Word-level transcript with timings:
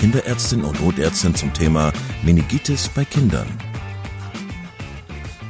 Kinderärztin 0.00 0.64
und 0.64 0.82
Notärztin 0.82 1.34
zum 1.34 1.52
Thema 1.52 1.92
Meningitis 2.22 2.88
bei 2.88 3.04
Kindern. 3.04 3.46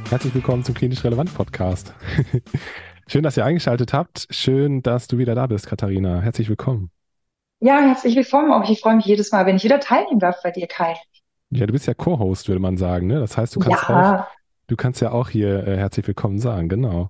Herzlich 0.09 0.35
willkommen 0.35 0.61
zum 0.65 0.75
Klinisch 0.75 1.05
Relevant 1.05 1.33
Podcast. 1.33 1.93
Schön, 3.07 3.23
dass 3.23 3.37
ihr 3.37 3.45
eingeschaltet 3.45 3.93
habt. 3.93 4.27
Schön, 4.29 4.83
dass 4.83 5.07
du 5.07 5.17
wieder 5.17 5.35
da 5.35 5.47
bist, 5.47 5.67
Katharina. 5.67 6.19
Herzlich 6.19 6.49
willkommen. 6.49 6.91
Ja, 7.61 7.79
herzlich 7.79 8.17
willkommen. 8.17 8.51
Auch 8.51 8.69
ich 8.69 8.81
freue 8.81 8.97
mich 8.97 9.05
jedes 9.05 9.31
Mal, 9.31 9.45
wenn 9.45 9.55
ich 9.55 9.63
wieder 9.63 9.79
teilnehmen 9.79 10.19
darf 10.19 10.43
bei 10.43 10.51
dir, 10.51 10.67
Kai. 10.67 10.97
Ja, 11.51 11.65
du 11.65 11.71
bist 11.71 11.87
ja 11.87 11.93
Co-Host, 11.93 12.49
würde 12.49 12.59
man 12.59 12.75
sagen. 12.75 13.07
Ne? 13.07 13.21
Das 13.21 13.37
heißt, 13.37 13.55
du 13.55 13.61
kannst 13.61 13.87
Ja, 13.87 14.19
auch, 14.19 14.27
du 14.67 14.75
kannst 14.75 14.99
ja 14.99 15.13
auch 15.13 15.29
hier 15.29 15.65
äh, 15.65 15.77
herzlich 15.77 16.05
willkommen 16.07 16.39
sagen. 16.39 16.67
Genau. 16.67 17.09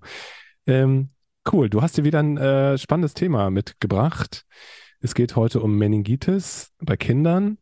Ähm, 0.68 1.10
cool. 1.52 1.72
Du 1.72 1.82
hast 1.82 1.98
dir 1.98 2.04
wieder 2.04 2.20
ein 2.20 2.38
äh, 2.38 2.78
spannendes 2.78 3.16
Thema 3.16 3.50
mitgebracht. 3.50 4.46
Es 5.02 5.16
geht 5.16 5.36
heute 5.36 5.62
um 5.62 5.78
Meningitis 5.78 6.74
bei 6.80 6.96
Kindern. 6.96 7.58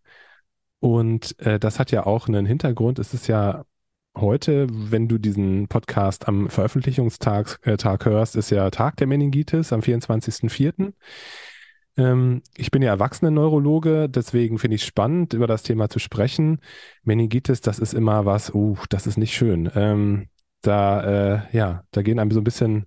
Und 0.80 1.40
äh, 1.40 1.60
das 1.60 1.80
hat 1.80 1.92
ja 1.92 2.06
auch 2.06 2.28
einen 2.28 2.46
Hintergrund. 2.46 3.00
Es 3.00 3.14
ist 3.14 3.28
ja 3.28 3.66
heute, 4.18 4.68
wenn 4.70 5.08
du 5.08 5.18
diesen 5.18 5.68
Podcast 5.68 6.28
am 6.28 6.50
Veröffentlichungstag 6.50 7.60
äh, 7.64 7.78
Tag 7.78 8.06
hörst, 8.06 8.36
ist 8.36 8.50
ja 8.50 8.70
Tag 8.70 8.98
der 8.98 9.08
Meningitis 9.08 9.72
am 9.72 9.80
24.04. 9.80 10.94
Ähm, 11.98 12.42
ich 12.58 12.72
bin 12.72 12.82
ja 12.82 12.92
Erwachsenen-Neurologe, 12.92 14.10
deswegen 14.10 14.58
finde 14.58 14.76
ich 14.76 14.82
es 14.82 14.88
spannend, 14.88 15.34
über 15.34 15.48
das 15.48 15.64
Thema 15.64 15.90
zu 15.90 16.00
sprechen. 16.00 16.60
Meningitis, 17.04 17.62
das 17.62 17.80
ist 17.80 17.94
immer 17.94 18.26
was, 18.26 18.54
uh, 18.54 18.78
das 18.90 19.08
ist 19.08 19.18
nicht 19.18 19.34
schön. 19.34 19.72
Ähm, 19.76 20.28
da, 20.62 21.04
äh, 21.36 21.58
ja, 21.58 21.84
da 21.92 22.02
gehen 22.02 22.20
einem 22.20 22.32
so 22.32 22.42
ein 22.42 22.46
bisschen 22.46 22.86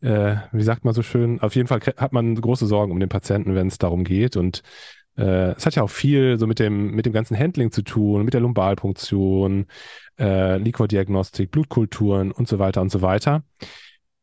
äh, 0.00 0.36
wie 0.52 0.62
sagt 0.62 0.84
man 0.84 0.94
so 0.94 1.02
schön, 1.02 1.40
auf 1.40 1.54
jeden 1.54 1.68
Fall 1.68 1.80
hat 1.96 2.12
man 2.12 2.34
große 2.34 2.66
Sorgen 2.66 2.92
um 2.92 3.00
den 3.00 3.08
Patienten, 3.08 3.54
wenn 3.54 3.68
es 3.68 3.78
darum 3.78 4.04
geht. 4.04 4.36
Und 4.36 4.62
äh, 5.16 5.52
es 5.52 5.66
hat 5.66 5.74
ja 5.74 5.82
auch 5.82 5.90
viel 5.90 6.38
so 6.38 6.46
mit 6.46 6.58
dem, 6.58 6.90
mit 6.92 7.06
dem 7.06 7.12
ganzen 7.12 7.38
Handling 7.38 7.70
zu 7.72 7.82
tun, 7.82 8.24
mit 8.24 8.34
der 8.34 8.40
Lumbalpunktion, 8.40 9.66
äh, 10.18 10.58
Liquordiagnostik, 10.58 11.50
Blutkulturen 11.50 12.32
und 12.32 12.48
so 12.48 12.58
weiter 12.58 12.82
und 12.82 12.90
so 12.90 13.02
weiter. 13.02 13.44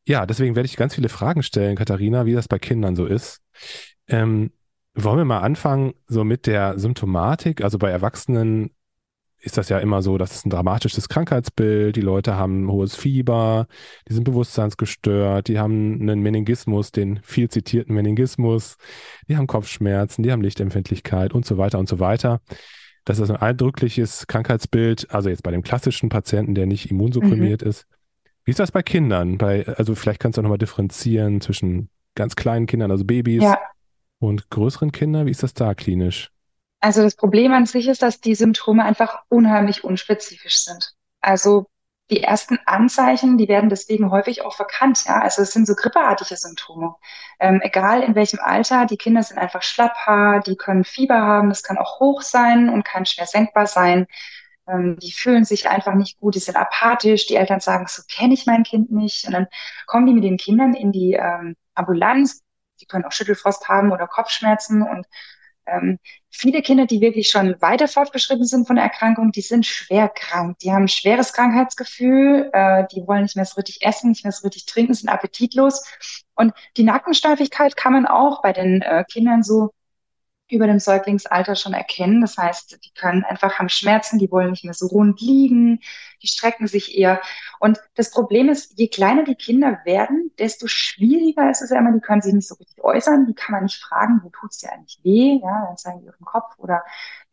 Ja, 0.05 0.25
deswegen 0.25 0.55
werde 0.55 0.65
ich 0.65 0.75
ganz 0.75 0.95
viele 0.95 1.09
Fragen 1.09 1.43
stellen, 1.43 1.75
Katharina, 1.75 2.25
wie 2.25 2.33
das 2.33 2.47
bei 2.47 2.59
Kindern 2.59 2.95
so 2.95 3.05
ist. 3.05 3.41
Ähm, 4.07 4.51
wollen 4.95 5.17
wir 5.17 5.25
mal 5.25 5.39
anfangen 5.39 5.93
so 6.07 6.23
mit 6.23 6.45
der 6.45 6.77
Symptomatik? 6.77 7.63
Also 7.63 7.79
bei 7.79 7.89
Erwachsenen 7.89 8.71
ist 9.43 9.57
das 9.57 9.67
ja 9.67 9.79
immer 9.79 10.01
so, 10.01 10.17
das 10.17 10.33
ist 10.33 10.45
ein 10.45 10.49
dramatisches 10.49 11.09
Krankheitsbild. 11.09 11.97
Die 11.97 12.01
Leute 12.01 12.35
haben 12.35 12.63
ein 12.65 12.71
hohes 12.71 12.95
Fieber, 12.95 13.67
die 14.07 14.13
sind 14.13 14.23
bewusstseinsgestört, 14.23 15.49
die 15.49 15.59
haben 15.59 16.01
einen 16.01 16.21
Meningismus, 16.21 16.91
den 16.93 17.19
viel 17.23 17.49
zitierten 17.49 17.93
Meningismus, 17.93 18.77
die 19.27 19.35
haben 19.35 19.47
Kopfschmerzen, 19.47 20.23
die 20.23 20.31
haben 20.31 20.41
Lichtempfindlichkeit 20.41 21.33
und 21.33 21.45
so 21.45 21.57
weiter 21.57 21.77
und 21.77 21.89
so 21.89 21.99
weiter. 21.99 22.39
Das 23.03 23.19
ist 23.19 23.29
ein 23.29 23.35
eindrückliches 23.35 24.27
Krankheitsbild, 24.27 25.11
also 25.11 25.27
jetzt 25.27 25.43
bei 25.43 25.51
dem 25.51 25.61
klassischen 25.61 26.07
Patienten, 26.07 26.55
der 26.55 26.65
nicht 26.65 26.89
immunsupprimiert 26.89 27.61
ist. 27.61 27.85
Wie 28.45 28.51
ist 28.51 28.59
das 28.61 28.71
bei 28.71 28.81
Kindern? 28.81 29.37
Bei, 29.37 29.67
also 29.67 29.93
vielleicht 29.93 30.21
kannst 30.21 30.37
du 30.37 30.41
auch 30.41 30.43
nochmal 30.43 30.57
differenzieren 30.57 31.41
zwischen 31.41 31.89
ganz 32.15 32.37
kleinen 32.37 32.65
Kindern, 32.65 32.91
also 32.91 33.03
Babys, 33.03 33.43
ja. 33.43 33.57
und 34.19 34.49
größeren 34.49 34.93
Kindern. 34.93 35.25
Wie 35.25 35.31
ist 35.31 35.43
das 35.43 35.53
da 35.53 35.73
klinisch? 35.73 36.32
Also 36.83 37.01
das 37.01 37.15
Problem 37.15 37.53
an 37.53 37.65
sich 37.65 37.87
ist, 37.87 38.01
dass 38.01 38.19
die 38.19 38.35
Symptome 38.35 38.83
einfach 38.83 39.21
unheimlich 39.29 39.85
unspezifisch 39.85 40.65
sind. 40.65 40.91
Also 41.21 41.67
die 42.09 42.21
ersten 42.21 42.59
Anzeichen, 42.65 43.37
die 43.37 43.47
werden 43.47 43.69
deswegen 43.69 44.11
häufig 44.11 44.41
auch 44.41 44.53
verkannt. 44.53 45.05
Ja, 45.05 45.21
also 45.21 45.43
es 45.43 45.53
sind 45.53 45.65
so 45.65 45.75
grippeartige 45.75 46.35
Symptome. 46.35 46.95
Ähm, 47.39 47.61
egal 47.63 48.03
in 48.03 48.15
welchem 48.15 48.39
Alter, 48.41 48.85
die 48.85 48.97
Kinder 48.97 49.23
sind 49.23 49.37
einfach 49.37 49.61
schlapphaar, 49.61 50.41
die 50.41 50.57
können 50.57 50.83
Fieber 50.83 51.21
haben, 51.21 51.47
das 51.47 51.63
kann 51.63 51.77
auch 51.77 52.01
hoch 52.01 52.21
sein 52.21 52.67
und 52.67 52.83
kann 52.83 53.05
schwer 53.05 53.27
senkbar 53.27 53.65
sein. 53.65 54.05
Ähm, 54.67 54.97
die 54.99 55.13
fühlen 55.13 55.45
sich 55.45 55.69
einfach 55.69 55.93
nicht 55.93 56.19
gut, 56.19 56.35
die 56.35 56.39
sind 56.39 56.57
apathisch. 56.57 57.27
Die 57.27 57.37
Eltern 57.37 57.61
sagen, 57.61 57.85
so 57.87 58.01
kenne 58.13 58.33
ich 58.33 58.45
mein 58.45 58.63
Kind 58.63 58.91
nicht. 58.91 59.25
Und 59.25 59.31
dann 59.31 59.47
kommen 59.85 60.05
die 60.05 60.13
mit 60.13 60.25
den 60.25 60.35
Kindern 60.35 60.73
in 60.73 60.91
die 60.91 61.13
ähm, 61.13 61.55
Ambulanz. 61.75 62.43
Die 62.81 62.87
können 62.87 63.05
auch 63.05 63.13
Schüttelfrost 63.13 63.69
haben 63.69 63.93
oder 63.93 64.05
Kopfschmerzen 64.05 64.81
und 64.81 65.07
ähm, 65.65 65.99
viele 66.29 66.61
Kinder, 66.61 66.85
die 66.85 67.01
wirklich 67.01 67.29
schon 67.29 67.55
weiter 67.61 67.87
fortgeschritten 67.87 68.45
sind 68.45 68.67
von 68.67 68.75
der 68.75 68.85
Erkrankung, 68.85 69.31
die 69.31 69.41
sind 69.41 69.65
schwer 69.65 70.09
krank. 70.09 70.57
Die 70.59 70.71
haben 70.71 70.83
ein 70.83 70.87
schweres 70.87 71.33
Krankheitsgefühl, 71.33 72.49
äh, 72.53 72.85
die 72.91 73.07
wollen 73.07 73.23
nicht 73.23 73.35
mehr 73.35 73.45
so 73.45 73.55
richtig 73.55 73.85
essen, 73.85 74.09
nicht 74.09 74.23
mehr 74.23 74.31
so 74.31 74.47
richtig 74.47 74.65
trinken, 74.65 74.93
sind 74.93 75.09
appetitlos. 75.09 75.83
Und 76.35 76.53
die 76.77 76.83
Nackensteifigkeit 76.83 77.75
kann 77.75 77.93
man 77.93 78.05
auch 78.05 78.41
bei 78.41 78.53
den 78.53 78.81
äh, 78.81 79.03
Kindern 79.09 79.43
so 79.43 79.71
über 80.53 80.67
dem 80.67 80.79
Säuglingsalter 80.79 81.55
schon 81.55 81.73
erkennen. 81.73 82.21
Das 82.21 82.37
heißt, 82.37 82.79
die 82.83 82.91
können 82.93 83.23
einfach 83.23 83.59
haben 83.59 83.69
Schmerzen, 83.69 84.19
die 84.19 84.31
wollen 84.31 84.51
nicht 84.51 84.63
mehr 84.63 84.73
so 84.73 84.87
rund 84.87 85.19
liegen, 85.21 85.79
die 86.21 86.27
strecken 86.27 86.67
sich 86.67 86.97
eher. 86.97 87.21
Und 87.59 87.79
das 87.95 88.11
Problem 88.11 88.49
ist, 88.49 88.77
je 88.77 88.87
kleiner 88.87 89.23
die 89.23 89.35
Kinder 89.35 89.79
werden, 89.85 90.31
desto 90.39 90.67
schwieriger 90.67 91.49
ist 91.49 91.61
es 91.61 91.69
ja 91.69 91.79
immer, 91.79 91.91
die 91.91 91.99
können 91.99 92.21
sich 92.21 92.33
nicht 92.33 92.47
so 92.47 92.55
richtig 92.55 92.83
äußern, 92.83 93.25
die 93.25 93.33
kann 93.33 93.53
man 93.53 93.63
nicht 93.63 93.81
fragen, 93.81 94.21
wo 94.23 94.29
tut's 94.29 94.59
dir 94.59 94.71
eigentlich 94.71 94.99
weh? 95.03 95.39
Ja, 95.41 95.65
dann 95.67 95.77
zeigen 95.77 96.01
die 96.01 96.09
auf 96.09 96.17
den 96.17 96.25
Kopf 96.25 96.57
oder 96.57 96.83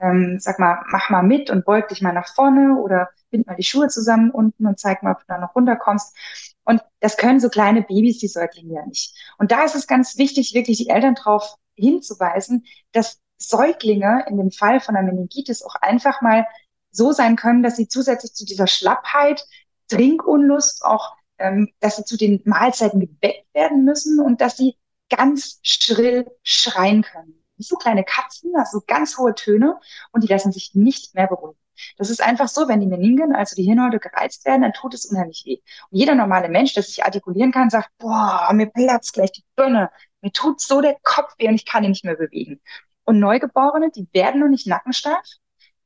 ähm, 0.01 0.39
sag 0.41 0.59
mal, 0.59 0.83
mach 0.91 1.11
mal 1.11 1.23
mit 1.23 1.51
und 1.51 1.65
beug 1.65 1.89
dich 1.89 2.03
mal 2.03 2.13
nach 2.13 2.29
vorne 2.35 2.77
oder 2.81 3.11
bind 3.31 3.47
mal 3.47 3.57
die 3.57 3.63
Schuhe 3.63 3.89
zusammen 3.89 4.31
unten 4.31 4.67
und 4.67 4.79
zeig 4.79 5.03
mal, 5.03 5.13
ob 5.13 5.21
du 5.21 5.25
da 5.29 5.39
noch 5.39 5.55
runterkommst. 5.55 6.17
Und 6.65 6.83
das 7.01 7.17
können 7.17 7.41
so 7.41 7.49
kleine 7.49 7.83
Babys, 7.83 8.19
die 8.19 8.29
Säuglinge 8.29 8.75
ja 8.75 8.87
nicht. 8.87 9.15
Und 9.39 9.53
da 9.53 9.65
ist 9.65 9.75
es 9.75 9.87
ganz 9.87 10.19
wichtig, 10.19 10.55
wirklich 10.55 10.79
die 10.79 10.89
Eltern 10.89 11.15
drauf 11.15 11.57
hinzuweisen, 11.81 12.67
dass 12.93 13.21
Säuglinge 13.39 14.25
in 14.29 14.37
dem 14.37 14.51
Fall 14.51 14.81
von 14.81 14.95
der 14.95 15.03
Meningitis 15.03 15.63
auch 15.63 15.75
einfach 15.77 16.21
mal 16.21 16.47
so 16.91 17.13
sein 17.13 17.37
können, 17.37 17.63
dass 17.63 17.77
sie 17.77 17.89
zusätzlich 17.89 18.35
zu 18.35 18.45
dieser 18.45 18.67
Schlappheit, 18.67 19.47
Trinkunlust 19.89 20.85
auch, 20.85 21.17
ähm, 21.39 21.71
dass 21.81 21.97
sie 21.97 22.05
zu 22.05 22.17
den 22.17 22.43
Mahlzeiten 22.45 23.01
geweckt 23.01 23.47
werden 23.55 23.85
müssen 23.85 24.21
und 24.21 24.41
dass 24.41 24.57
sie 24.57 24.77
ganz 25.09 25.59
schrill 25.63 26.31
schreien 26.43 27.03
können. 27.03 27.35
So 27.59 27.77
kleine 27.77 28.05
Katzen, 28.05 28.53
also 28.57 28.81
ganz 28.87 29.19
hohe 29.19 29.35
Töne 29.35 29.79
und 30.13 30.25
die 30.25 30.29
lassen 30.29 30.53
sich 30.53 30.75
nicht 30.75 31.15
mehr 31.15 31.27
beruhigen. 31.27 31.59
Das 31.97 32.11
ist 32.11 32.23
einfach 32.23 32.49
so, 32.49 32.69
wenn 32.69 32.81
die 32.81 32.87
Meningen, 32.87 33.35
also 33.35 33.57
die 33.57 33.65
Hirnhäute 33.65 33.99
gereizt 33.99 34.45
werden, 34.45 34.63
dann 34.63 34.73
tut 34.73 34.95
es 34.95 35.07
unheimlich 35.07 35.45
weh. 35.47 35.61
Und 35.91 35.99
jeder 35.99 36.15
normale 36.15 36.49
Mensch, 36.49 36.75
der 36.75 36.83
sich 36.83 37.05
artikulieren 37.05 37.53
kann, 37.53 37.71
sagt, 37.71 37.91
boah, 37.99 38.51
mir 38.53 38.67
platzt 38.67 39.15
gleich 39.15 39.33
die 39.33 39.45
Birne, 39.57 39.91
mir 40.23 40.33
tut 40.33 40.61
so 40.61 40.81
der 40.81 40.97
Kopf 41.03 41.35
weh 41.39 41.49
und 41.49 41.55
ich 41.55 41.67
kann 41.67 41.85
ihn 41.85 41.91
nicht 41.91 42.05
mehr 42.05 42.17
bewegen. 42.17 42.61
Und 43.05 43.19
Neugeborene, 43.19 43.91
die 43.91 44.09
werden 44.13 44.41
noch 44.41 44.49
nicht 44.49 44.67
nackensteif 44.67 45.25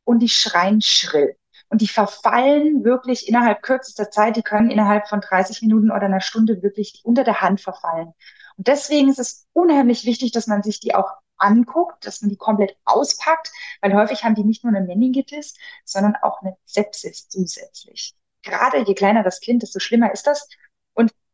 und 0.04 0.20
die 0.20 0.28
schreien 0.28 0.82
schrill. 0.82 1.36
Und 1.68 1.80
die 1.80 1.88
verfallen 1.88 2.84
wirklich 2.84 3.28
innerhalb 3.28 3.62
kürzester 3.62 4.10
Zeit, 4.10 4.36
die 4.36 4.42
können 4.42 4.70
innerhalb 4.70 5.08
von 5.08 5.20
30 5.20 5.62
Minuten 5.62 5.90
oder 5.90 6.02
einer 6.02 6.20
Stunde 6.20 6.62
wirklich 6.62 7.00
unter 7.04 7.24
der 7.24 7.40
Hand 7.40 7.60
verfallen. 7.60 8.12
Und 8.56 8.68
deswegen 8.68 9.08
ist 9.08 9.18
es 9.18 9.46
unheimlich 9.52 10.04
wichtig, 10.04 10.32
dass 10.32 10.46
man 10.46 10.62
sich 10.62 10.80
die 10.80 10.94
auch 10.94 11.10
anguckt, 11.36 12.06
dass 12.06 12.20
man 12.22 12.30
die 12.30 12.36
komplett 12.36 12.76
auspackt, 12.84 13.50
weil 13.80 13.94
häufig 13.94 14.24
haben 14.24 14.34
die 14.34 14.44
nicht 14.44 14.64
nur 14.64 14.74
eine 14.74 14.86
Meningitis, 14.86 15.56
sondern 15.84 16.16
auch 16.22 16.42
eine 16.42 16.56
Sepsis 16.64 17.28
zusätzlich. 17.28 18.14
Gerade 18.42 18.84
je 18.84 18.94
kleiner 18.94 19.22
das 19.22 19.40
Kind, 19.40 19.62
desto 19.62 19.80
schlimmer 19.80 20.12
ist 20.12 20.26
das. 20.26 20.48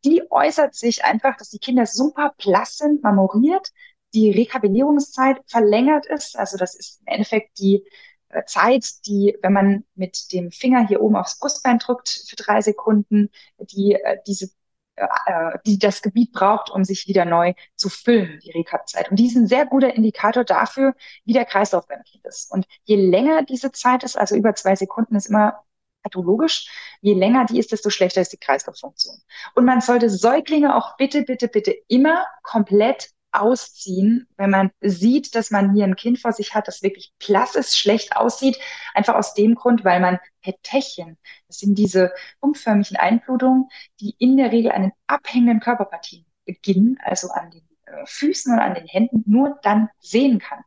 Die 0.05 0.23
äußert 0.31 0.75
sich 0.75 1.05
einfach, 1.05 1.37
dass 1.37 1.51
die 1.51 1.59
Kinder 1.59 1.87
super 1.87 2.35
blass 2.39 2.79
sind, 2.79 3.03
marmoriert, 3.03 3.71
die 4.15 4.31
Rekabellierungszeit 4.31 5.39
verlängert 5.47 6.07
ist. 6.07 6.39
Also 6.39 6.57
das 6.57 6.75
ist 6.75 7.01
im 7.01 7.13
Endeffekt 7.15 7.59
die 7.59 7.85
äh, 8.31 8.45
Zeit, 8.45 9.07
die, 9.07 9.37
wenn 9.43 9.53
man 9.53 9.85
mit 9.95 10.33
dem 10.33 10.51
Finger 10.51 10.87
hier 10.87 11.03
oben 11.03 11.17
aufs 11.17 11.39
Brustbein 11.39 11.79
drückt 11.79 12.09
für 12.29 12.37
drei 12.37 12.61
Sekunden, 12.61 13.31
die 13.59 13.95
äh, 13.95 14.19
diese 14.27 14.51
äh, 14.97 15.59
die 15.67 15.79
das 15.79 16.03
Gebiet 16.03 16.33
braucht, 16.33 16.71
um 16.71 16.85
sich 16.85 17.07
wieder 17.09 17.25
neu 17.25 17.55
zu 17.75 17.89
füllen, 17.89 18.39
die 18.45 18.51
Rekap-Zeit. 18.51 19.11
Und 19.11 19.19
die 19.19 19.27
ist 19.29 19.37
ein 19.37 19.47
sehr 19.47 19.67
guter 19.67 19.95
Indikator 19.95 20.45
dafür, 20.45 20.95
wie 21.25 21.33
der 21.33 21.47
Kreislauf 21.47 21.87
beim 21.89 22.03
Kind 22.05 22.25
ist. 22.27 22.51
Und 22.53 22.67
je 22.85 22.97
länger 22.97 23.43
diese 23.43 23.73
Zeit 23.73 24.05
ist, 24.05 24.19
also 24.19 24.37
über 24.37 24.55
zwei 24.55 24.77
Sekunden 24.77 25.17
ist 25.17 25.27
immer 25.29 25.65
pathologisch, 26.03 26.69
je 27.01 27.15
länger 27.15 27.47
die 27.47 27.59
ist, 27.59 27.73
desto 27.73 27.91
schlechter 27.91 28.21
ist 28.21 28.33
die 28.33 28.39
Kreislauffunktion. 28.39 29.17
Und 29.55 29.65
man 29.65 29.81
sollte 29.81 30.11
Säuglinge 30.11 30.75
auch 30.75 30.97
bitte, 30.97 31.23
bitte, 31.23 31.49
bitte 31.49 31.75
immer 31.89 32.27
komplett 32.43 33.11
ausziehen, 33.33 34.27
wenn 34.37 34.51
man 34.51 34.71
sieht, 34.81 35.35
dass 35.35 35.51
man 35.51 35.73
hier 35.75 35.85
ein 35.85 35.97
Kind 35.97 36.19
vor 36.19 36.33
sich 36.33 36.55
hat, 36.55 36.69
das 36.69 36.83
wirklich 36.83 37.13
blass 37.25 37.55
ist, 37.55 37.79
schlecht 37.79 38.17
aussieht, 38.17 38.59
einfach 38.95 39.15
aus 39.15 39.35
dem 39.35 39.55
Grund, 39.55 39.85
weil 39.85 40.01
man 40.01 40.19
Petechien, 40.43 41.17
das 41.47 41.59
sind 41.59 41.77
diese 41.77 42.13
umförmigen 42.41 42.97
Einblutungen, 42.97 43.69
die 44.01 44.15
in 44.19 44.37
der 44.37 44.53
Regel 44.53 44.73
an 44.73 44.83
den 44.83 44.93
abhängenden 45.07 45.61
Körperpartien 45.61 46.25
beginnen, 46.45 46.99
also 47.03 47.29
an 47.29 47.51
den 47.51 47.63
äh, 47.87 48.05
Füßen 48.07 48.53
und 48.53 48.59
an 48.59 48.75
den 48.75 48.87
Händen, 48.87 49.23
nur 49.27 49.59
dann 49.63 49.91
sehen 50.01 50.39
kann. 50.39 50.65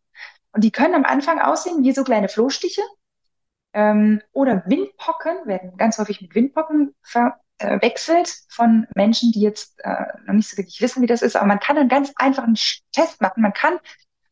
Und 0.53 0.63
die 0.63 0.71
können 0.71 0.93
am 0.93 1.05
Anfang 1.05 1.41
aussehen 1.41 1.83
wie 1.83 1.91
so 1.91 2.03
kleine 2.03 2.29
Flohstiche 2.29 2.81
ähm, 3.73 4.21
oder 4.31 4.63
Windpocken, 4.65 5.45
werden 5.45 5.77
ganz 5.77 5.97
häufig 5.97 6.21
mit 6.21 6.35
Windpocken 6.35 6.93
verwechselt 7.01 8.33
von 8.49 8.87
Menschen, 8.95 9.31
die 9.31 9.41
jetzt 9.41 9.79
äh, 9.83 10.05
noch 10.25 10.33
nicht 10.33 10.49
so 10.49 10.57
wirklich 10.57 10.81
wissen, 10.81 11.01
wie 11.01 11.07
das 11.07 11.21
ist. 11.21 11.35
Aber 11.35 11.47
man 11.47 11.59
kann 11.59 11.77
einen 11.77 11.89
ganz 11.89 12.13
einfachen 12.15 12.55
Test 12.91 13.21
machen. 13.21 13.41
Man 13.41 13.53
kann 13.53 13.79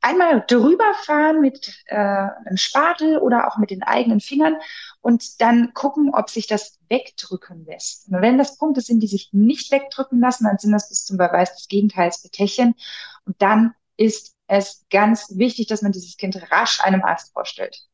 einmal 0.02 0.44
drüber 0.48 0.94
fahren 1.06 1.42
mit 1.42 1.84
äh, 1.86 1.96
einem 1.96 2.58
Spatel 2.58 3.18
oder 3.18 3.48
auch 3.48 3.58
mit 3.58 3.70
den 3.70 3.84
eigenen 3.84 4.20
Fingern 4.20 4.58
und 5.00 5.42
dann 5.42 5.74
gucken, 5.74 6.12
ob 6.14 6.30
sich 6.30 6.48
das 6.48 6.80
wegdrücken 6.90 7.66
lässt. 7.66 8.10
Und 8.10 8.22
wenn 8.22 8.38
das 8.38 8.58
Punkte 8.58 8.82
sind, 8.82 9.02
die 9.02 9.08
sich 9.08 9.30
nicht 9.32 9.72
wegdrücken 9.72 10.20
lassen, 10.20 10.46
dann 10.46 10.58
sind 10.58 10.72
das 10.72 10.90
bis 10.90 11.06
zum 11.06 11.18
Beweis 11.18 11.56
des 11.56 11.68
Gegenteils 11.68 12.22
Betechien. 12.22 12.76
Und 13.26 13.42
dann 13.42 13.74
ist 13.96 14.34
es 14.48 14.86
ganz 14.90 15.38
wichtig, 15.38 15.68
dass 15.68 15.82
man 15.82 15.92
dieses 15.92 16.18
Kind 16.18 16.52
rasch 16.52 16.82
einem 16.82 17.04
Arzt 17.04 17.32
vorstellt. 17.34 17.88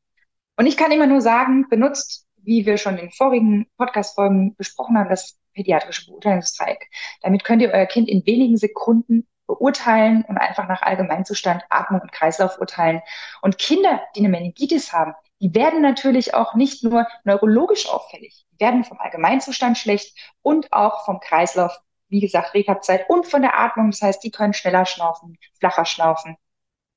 Und 0.57 0.65
ich 0.65 0.75
kann 0.75 0.91
immer 0.91 1.07
nur 1.07 1.21
sagen, 1.21 1.69
benutzt, 1.69 2.25
wie 2.37 2.65
wir 2.65 2.77
schon 2.77 2.97
in 2.97 3.11
vorigen 3.11 3.67
Podcast-Folgen 3.77 4.55
besprochen 4.55 4.97
haben, 4.97 5.09
das 5.09 5.39
pädiatrische 5.53 6.09
Beurteilungsdreieck. 6.09 6.89
Damit 7.21 7.43
könnt 7.43 7.61
ihr 7.61 7.71
euer 7.71 7.85
Kind 7.85 8.09
in 8.09 8.25
wenigen 8.25 8.57
Sekunden 8.57 9.27
beurteilen 9.47 10.25
und 10.27 10.37
einfach 10.37 10.67
nach 10.67 10.81
Allgemeinzustand, 10.81 11.63
Atmung 11.69 12.01
und 12.01 12.11
Kreislauf 12.11 12.59
urteilen. 12.59 13.01
Und 13.41 13.57
Kinder, 13.57 14.01
die 14.15 14.19
eine 14.19 14.29
Meningitis 14.29 14.91
haben, 14.93 15.13
die 15.39 15.53
werden 15.53 15.81
natürlich 15.81 16.33
auch 16.33 16.55
nicht 16.55 16.83
nur 16.83 17.07
neurologisch 17.23 17.87
auffällig, 17.87 18.45
die 18.51 18.59
werden 18.59 18.83
vom 18.83 18.99
Allgemeinzustand 18.99 19.77
schlecht 19.77 20.17
und 20.41 20.73
auch 20.73 21.05
vom 21.05 21.19
Kreislauf, 21.19 21.77
wie 22.09 22.19
gesagt, 22.19 22.53
Rekapzeit 22.53 23.09
und 23.09 23.27
von 23.27 23.41
der 23.41 23.59
Atmung. 23.59 23.91
Das 23.91 24.01
heißt, 24.01 24.23
die 24.23 24.31
können 24.31 24.53
schneller 24.53 24.85
schnaufen, 24.85 25.37
flacher 25.59 25.85
schnaufen, 25.85 26.37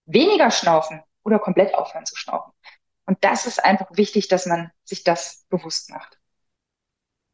weniger 0.07 0.51
schnaufen 0.51 1.03
oder 1.23 1.39
komplett 1.39 1.75
aufhören 1.75 2.07
zu 2.07 2.17
schnaufen. 2.17 2.53
Und 3.11 3.19
das 3.23 3.45
ist 3.45 3.59
einfach 3.65 3.89
wichtig, 3.95 4.29
dass 4.29 4.47
man 4.47 4.71
sich 4.85 5.03
das 5.03 5.45
bewusst 5.51 5.91
macht. 5.91 6.21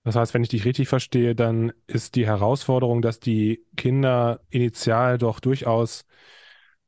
Das 0.04 0.16
heißt, 0.16 0.32
wenn 0.32 0.42
ich 0.42 0.48
dich 0.48 0.64
richtig 0.64 0.88
verstehe, 0.88 1.34
dann 1.34 1.70
ist 1.86 2.14
die 2.14 2.24
Herausforderung, 2.24 3.02
dass 3.02 3.20
die 3.20 3.62
Kinder 3.76 4.40
initial 4.48 5.18
doch 5.18 5.38
durchaus 5.38 6.06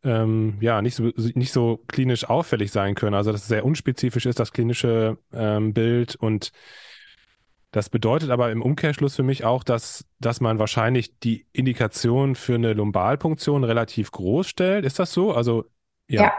ähm, 0.05 0.57
ja 0.63 0.81
nicht 0.81 0.95
so, 0.95 1.13
nicht 1.35 1.53
so 1.53 1.85
klinisch 1.89 2.25
auffällig 2.25 2.73
sein 2.73 2.95
können. 2.95 3.13
Also 3.15 3.31
dass 3.31 3.43
es 3.43 3.49
sehr 3.49 3.67
unspezifisch 3.67 4.25
ist, 4.25 4.41
das 4.41 4.53
klinische 4.53 5.19
ähm, 5.35 5.75
Bild. 5.75 6.17
Und 6.17 6.53
das 7.73 7.91
bedeutet 7.91 8.31
aber 8.31 8.51
im 8.51 8.63
Umkehrschluss 8.63 9.17
für 9.17 9.23
mich 9.23 9.45
auch, 9.45 9.65
dass, 9.65 10.07
dass 10.19 10.41
man 10.41 10.59
wahrscheinlich 10.59 11.19
die 11.19 11.47
Indikation 11.53 12.37
für 12.37 12.55
eine 12.55 12.73
Lumbalpunktion 12.73 13.65
relativ 13.65 14.13
groß 14.13 14.49
stellt. 14.49 14.87
Ist 14.87 14.99
das 14.99 15.13
so? 15.13 15.35
Also 15.35 15.67
ja. 16.09 16.23
ja. 16.23 16.33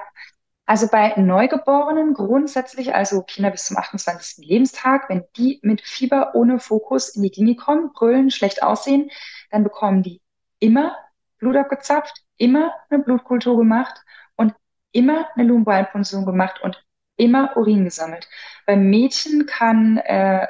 Also 0.69 0.88
bei 0.88 1.16
Neugeborenen 1.18 2.13
grundsätzlich, 2.13 2.94
also 2.94 3.24
Kinder 3.24 3.50
bis 3.50 3.66
zum 3.66 3.77
28. 3.77 4.45
Lebenstag, 4.45 5.10
wenn 5.10 5.25
die 5.36 5.60
mit 5.63 5.81
Fieber 5.81 6.36
ohne 6.36 6.60
Fokus 6.60 7.10
in 7.10 7.24
die 7.24 7.31
Klinik 7.31 7.60
kommen, 7.60 7.92
brüllen, 7.92 8.30
schlecht 8.30 8.62
aussehen, 8.62 9.10
dann 9.50 9.63
bekommen 9.63 10.04
die 10.04 10.21
immer 10.60 10.95
Blut 11.39 11.56
abgezapft, 11.56 12.24
immer 12.38 12.71
eine 12.92 13.01
Blutkultur 13.01 13.57
gemacht 13.57 14.04
und 14.36 14.54
immer 14.92 15.27
eine 15.33 15.48
Lumbalpunktion 15.48 16.24
gemacht 16.24 16.62
und 16.62 16.86
immer 17.15 17.57
Urin 17.57 17.86
gesammelt. 17.86 18.30
Beim 18.68 18.92
Mädchen 18.92 19.48
kann, 19.48 19.98
äh, 19.98 20.45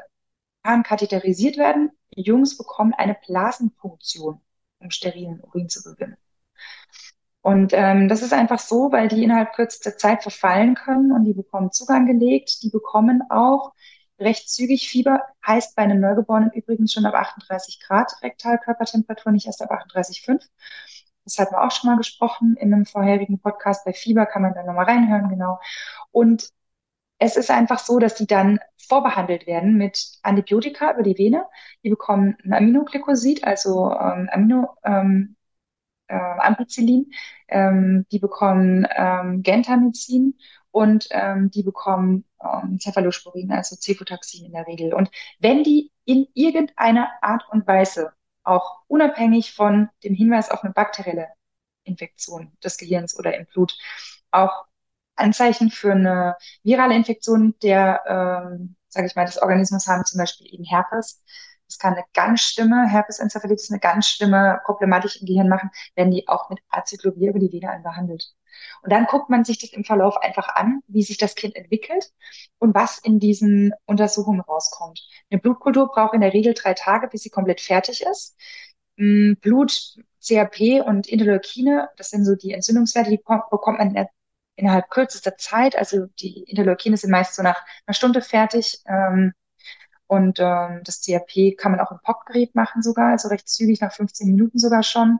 kann 0.64 0.84
katheterisiert 0.84 1.56
werden. 1.56 1.92
Jungs 2.14 2.58
bekommen 2.58 2.94
eine 2.94 3.16
Blasenpunktion, 3.26 4.42
um 4.80 4.92
sterilen 4.92 5.40
Urin 5.40 5.70
zu 5.70 5.82
gewinnen. 5.82 6.18
Und 7.42 7.72
ähm, 7.74 8.10
das 8.10 8.22
ist 8.22 8.34
einfach 8.34 8.60
so, 8.60 8.92
weil 8.92 9.08
die 9.08 9.24
innerhalb 9.24 9.54
kürzester 9.54 9.98
Zeit 9.98 10.24
verfallen 10.24 10.76
können 10.76 11.12
und 11.12 11.24
die 11.24 11.34
bekommen 11.34 11.72
Zugang 11.72 12.06
gelegt. 12.06 12.62
Die 12.64 12.70
bekommen 12.70 13.24
auch 13.30 13.74
recht 14.20 14.50
zügig 14.50 14.90
Fieber, 14.90 15.22
heißt 15.46 15.76
bei 15.76 15.84
einem 15.84 16.02
Neugeborenen 16.02 16.52
übrigens 16.52 16.92
schon 16.94 17.06
ab 17.06 17.16
38 17.16 17.80
Grad 17.80 18.12
Rektalkörpertemperatur, 18.22 19.32
nicht 19.32 19.48
erst 19.48 19.62
ab 19.62 19.72
38,5. 19.72 20.46
Das 21.24 21.38
hatten 21.38 21.54
wir 21.54 21.64
auch 21.64 21.72
schon 21.72 21.90
mal 21.90 21.98
gesprochen 21.98 22.56
in 22.60 22.74
einem 22.74 22.86
vorherigen 22.86 23.40
Podcast. 23.40 23.86
Bei 23.86 23.94
Fieber 23.94 24.26
kann 24.26 24.42
man 24.42 24.54
da 24.54 24.64
nochmal 24.64 24.86
reinhören, 24.86 25.30
genau. 25.30 25.60
Und 26.12 26.50
es 27.20 27.36
ist 27.36 27.52
einfach 27.52 27.80
so, 27.80 28.00
dass 28.00 28.16
die 28.16 28.28
dann 28.28 28.60
vorbehandelt 28.78 29.46
werden 29.46 29.76
mit 29.78 30.20
Antibiotika 30.24 30.94
über 30.94 31.04
die 31.04 31.18
Vene. 31.18 31.46
Die 31.84 31.90
bekommen 31.90 32.38
ein 32.44 32.54
Aminoglykosid, 32.54 33.44
also 33.44 33.92
ähm, 33.92 34.30
Amino, 34.32 34.76
ähm, 34.84 35.36
äh, 36.10 36.16
Ampicillin, 36.16 37.12
ähm, 37.48 38.06
die 38.12 38.20
bekommen 38.20 38.86
ähm, 38.96 39.42
Gentamicin 39.44 40.36
und 40.72 41.08
ähm, 41.12 41.50
die 41.52 41.64
bekommen 41.64 42.26
ähm, 42.44 42.80
Cephalosporin, 42.80 43.52
also 43.52 43.76
Cefotaxin 43.76 44.46
in 44.46 44.52
der 44.52 44.68
Regel. 44.68 44.94
Und 44.94 45.10
wenn 45.40 45.64
die 45.64 45.92
in 46.06 46.28
irgendeiner 46.34 47.10
Art 47.22 47.44
und 47.52 47.68
Weise, 47.68 48.14
auch 48.44 48.80
unabhängig 48.88 49.54
von 49.54 49.90
dem 50.04 50.14
Hinweis 50.16 50.50
auf 50.50 50.64
eine 50.64 50.74
bakterielle 50.74 51.28
Infektion 51.84 52.52
des 52.64 52.78
Gehirns 52.78 53.18
oder 53.18 53.36
im 53.38 53.46
Blut, 53.46 53.78
auch 54.32 54.66
Anzeichen 55.16 55.70
für 55.70 55.92
eine 55.92 56.36
virale 56.64 56.96
Infektion 56.96 57.56
der, 57.62 58.04
ähm, 58.08 58.76
sage 58.88 59.08
ich 59.08 59.16
mal, 59.16 59.26
des 59.26 59.42
Organismus 59.42 59.88
haben, 59.88 60.06
zum 60.06 60.18
Beispiel 60.20 60.48
eben 60.54 60.64
Herpes, 60.64 61.22
das 61.70 61.78
kann 61.78 61.94
eine 61.94 62.04
ganz 62.14 62.42
schlimme 62.42 62.88
Herpesenzephalitis, 62.88 63.70
eine 63.70 63.80
ganz 63.80 64.08
schlimme 64.08 64.60
Problematik 64.66 65.22
im 65.22 65.28
Gehirn 65.28 65.48
machen, 65.48 65.70
werden 65.96 66.12
die 66.12 66.28
auch 66.28 66.50
mit 66.50 66.60
Acyclovir 66.70 67.30
über 67.30 67.40
die 67.40 67.52
Vene 67.52 67.80
behandelt. 67.84 68.34
Und 68.82 68.92
dann 68.92 69.06
guckt 69.06 69.30
man 69.30 69.46
sich 69.46 69.60
das 69.60 69.72
im 69.72 69.84
Verlauf 69.84 70.18
einfach 70.18 70.50
an, 70.56 70.82
wie 70.88 71.04
sich 71.04 71.18
das 71.18 71.36
Kind 71.36 71.56
entwickelt 71.56 72.12
und 72.58 72.74
was 72.74 72.98
in 72.98 73.20
diesen 73.20 73.74
Untersuchungen 73.86 74.42
rauskommt. 74.42 75.00
Eine 75.30 75.40
Blutkultur 75.40 75.92
braucht 75.92 76.16
in 76.16 76.22
der 76.22 76.34
Regel 76.34 76.56
drei 76.56 76.74
Tage, 76.74 77.08
bis 77.08 77.22
sie 77.22 77.30
komplett 77.30 77.62
fertig 77.62 78.02
ist. 78.02 78.36
Mm, 78.98 79.34
Blut, 79.42 79.96
CRP 80.22 80.82
und 80.86 81.08
Interleukine, 81.08 81.90
das 81.98 82.10
sind 82.10 82.26
so 82.26 82.36
die 82.36 82.52
Entzündungswerte, 82.52 83.12
die 83.12 83.18
bekommt 83.18 83.78
man 83.78 84.08
innerhalb 84.56 84.90
kürzester 84.90 85.38
Zeit. 85.38 85.76
Also 85.76 86.08
die 86.20 86.44
Interleukine 86.44 86.98
sind 86.98 87.12
meist 87.12 87.36
so 87.36 87.44
nach 87.44 87.62
einer 87.86 87.94
Stunde 87.94 88.22
fertig. 88.22 88.80
Ähm, 88.88 89.34
und 90.10 90.40
ähm, 90.40 90.82
das 90.84 91.02
CRP 91.02 91.56
kann 91.56 91.72
man 91.72 91.82
auch 91.82 91.92
im 91.92 92.00
POC-Gerät 92.04 92.56
machen 92.56 92.82
sogar, 92.82 93.12
also 93.12 93.28
recht 93.30 93.48
zügig, 93.48 93.80
nach 93.80 93.94
15 93.94 94.28
Minuten 94.28 94.58
sogar 94.58 94.82
schon. 94.82 95.20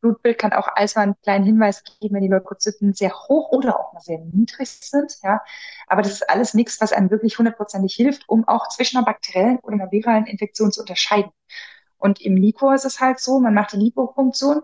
Blutbild 0.00 0.38
kann 0.38 0.52
auch 0.52 0.68
als 0.68 0.94
mal 0.94 1.02
einen 1.02 1.20
kleinen 1.22 1.44
Hinweis 1.44 1.82
geben, 2.00 2.14
wenn 2.14 2.22
die 2.22 2.28
Leukozyten 2.28 2.94
sehr 2.94 3.12
hoch 3.12 3.50
oder 3.50 3.78
auch 3.80 3.92
mal 3.92 4.00
sehr 4.00 4.20
niedrig 4.20 4.68
sind. 4.70 5.12
Ja, 5.24 5.42
aber 5.88 6.02
das 6.02 6.12
ist 6.12 6.30
alles 6.30 6.54
nichts, 6.54 6.80
was 6.80 6.92
einem 6.92 7.10
wirklich 7.10 7.38
hundertprozentig 7.38 7.94
hilft, 7.94 8.28
um 8.28 8.46
auch 8.46 8.68
zwischen 8.68 8.98
einer 8.98 9.04
bakteriellen 9.06 9.58
oder 9.58 9.74
einer 9.74 9.90
viralen 9.90 10.26
Infektion 10.26 10.70
zu 10.70 10.80
unterscheiden. 10.82 11.32
Und 11.98 12.20
im 12.20 12.36
Liquor 12.36 12.74
ist 12.74 12.84
es 12.84 13.00
halt 13.00 13.18
so, 13.18 13.40
man 13.40 13.52
macht 13.54 13.72
die 13.72 13.78
Lipopunktion 13.78 14.62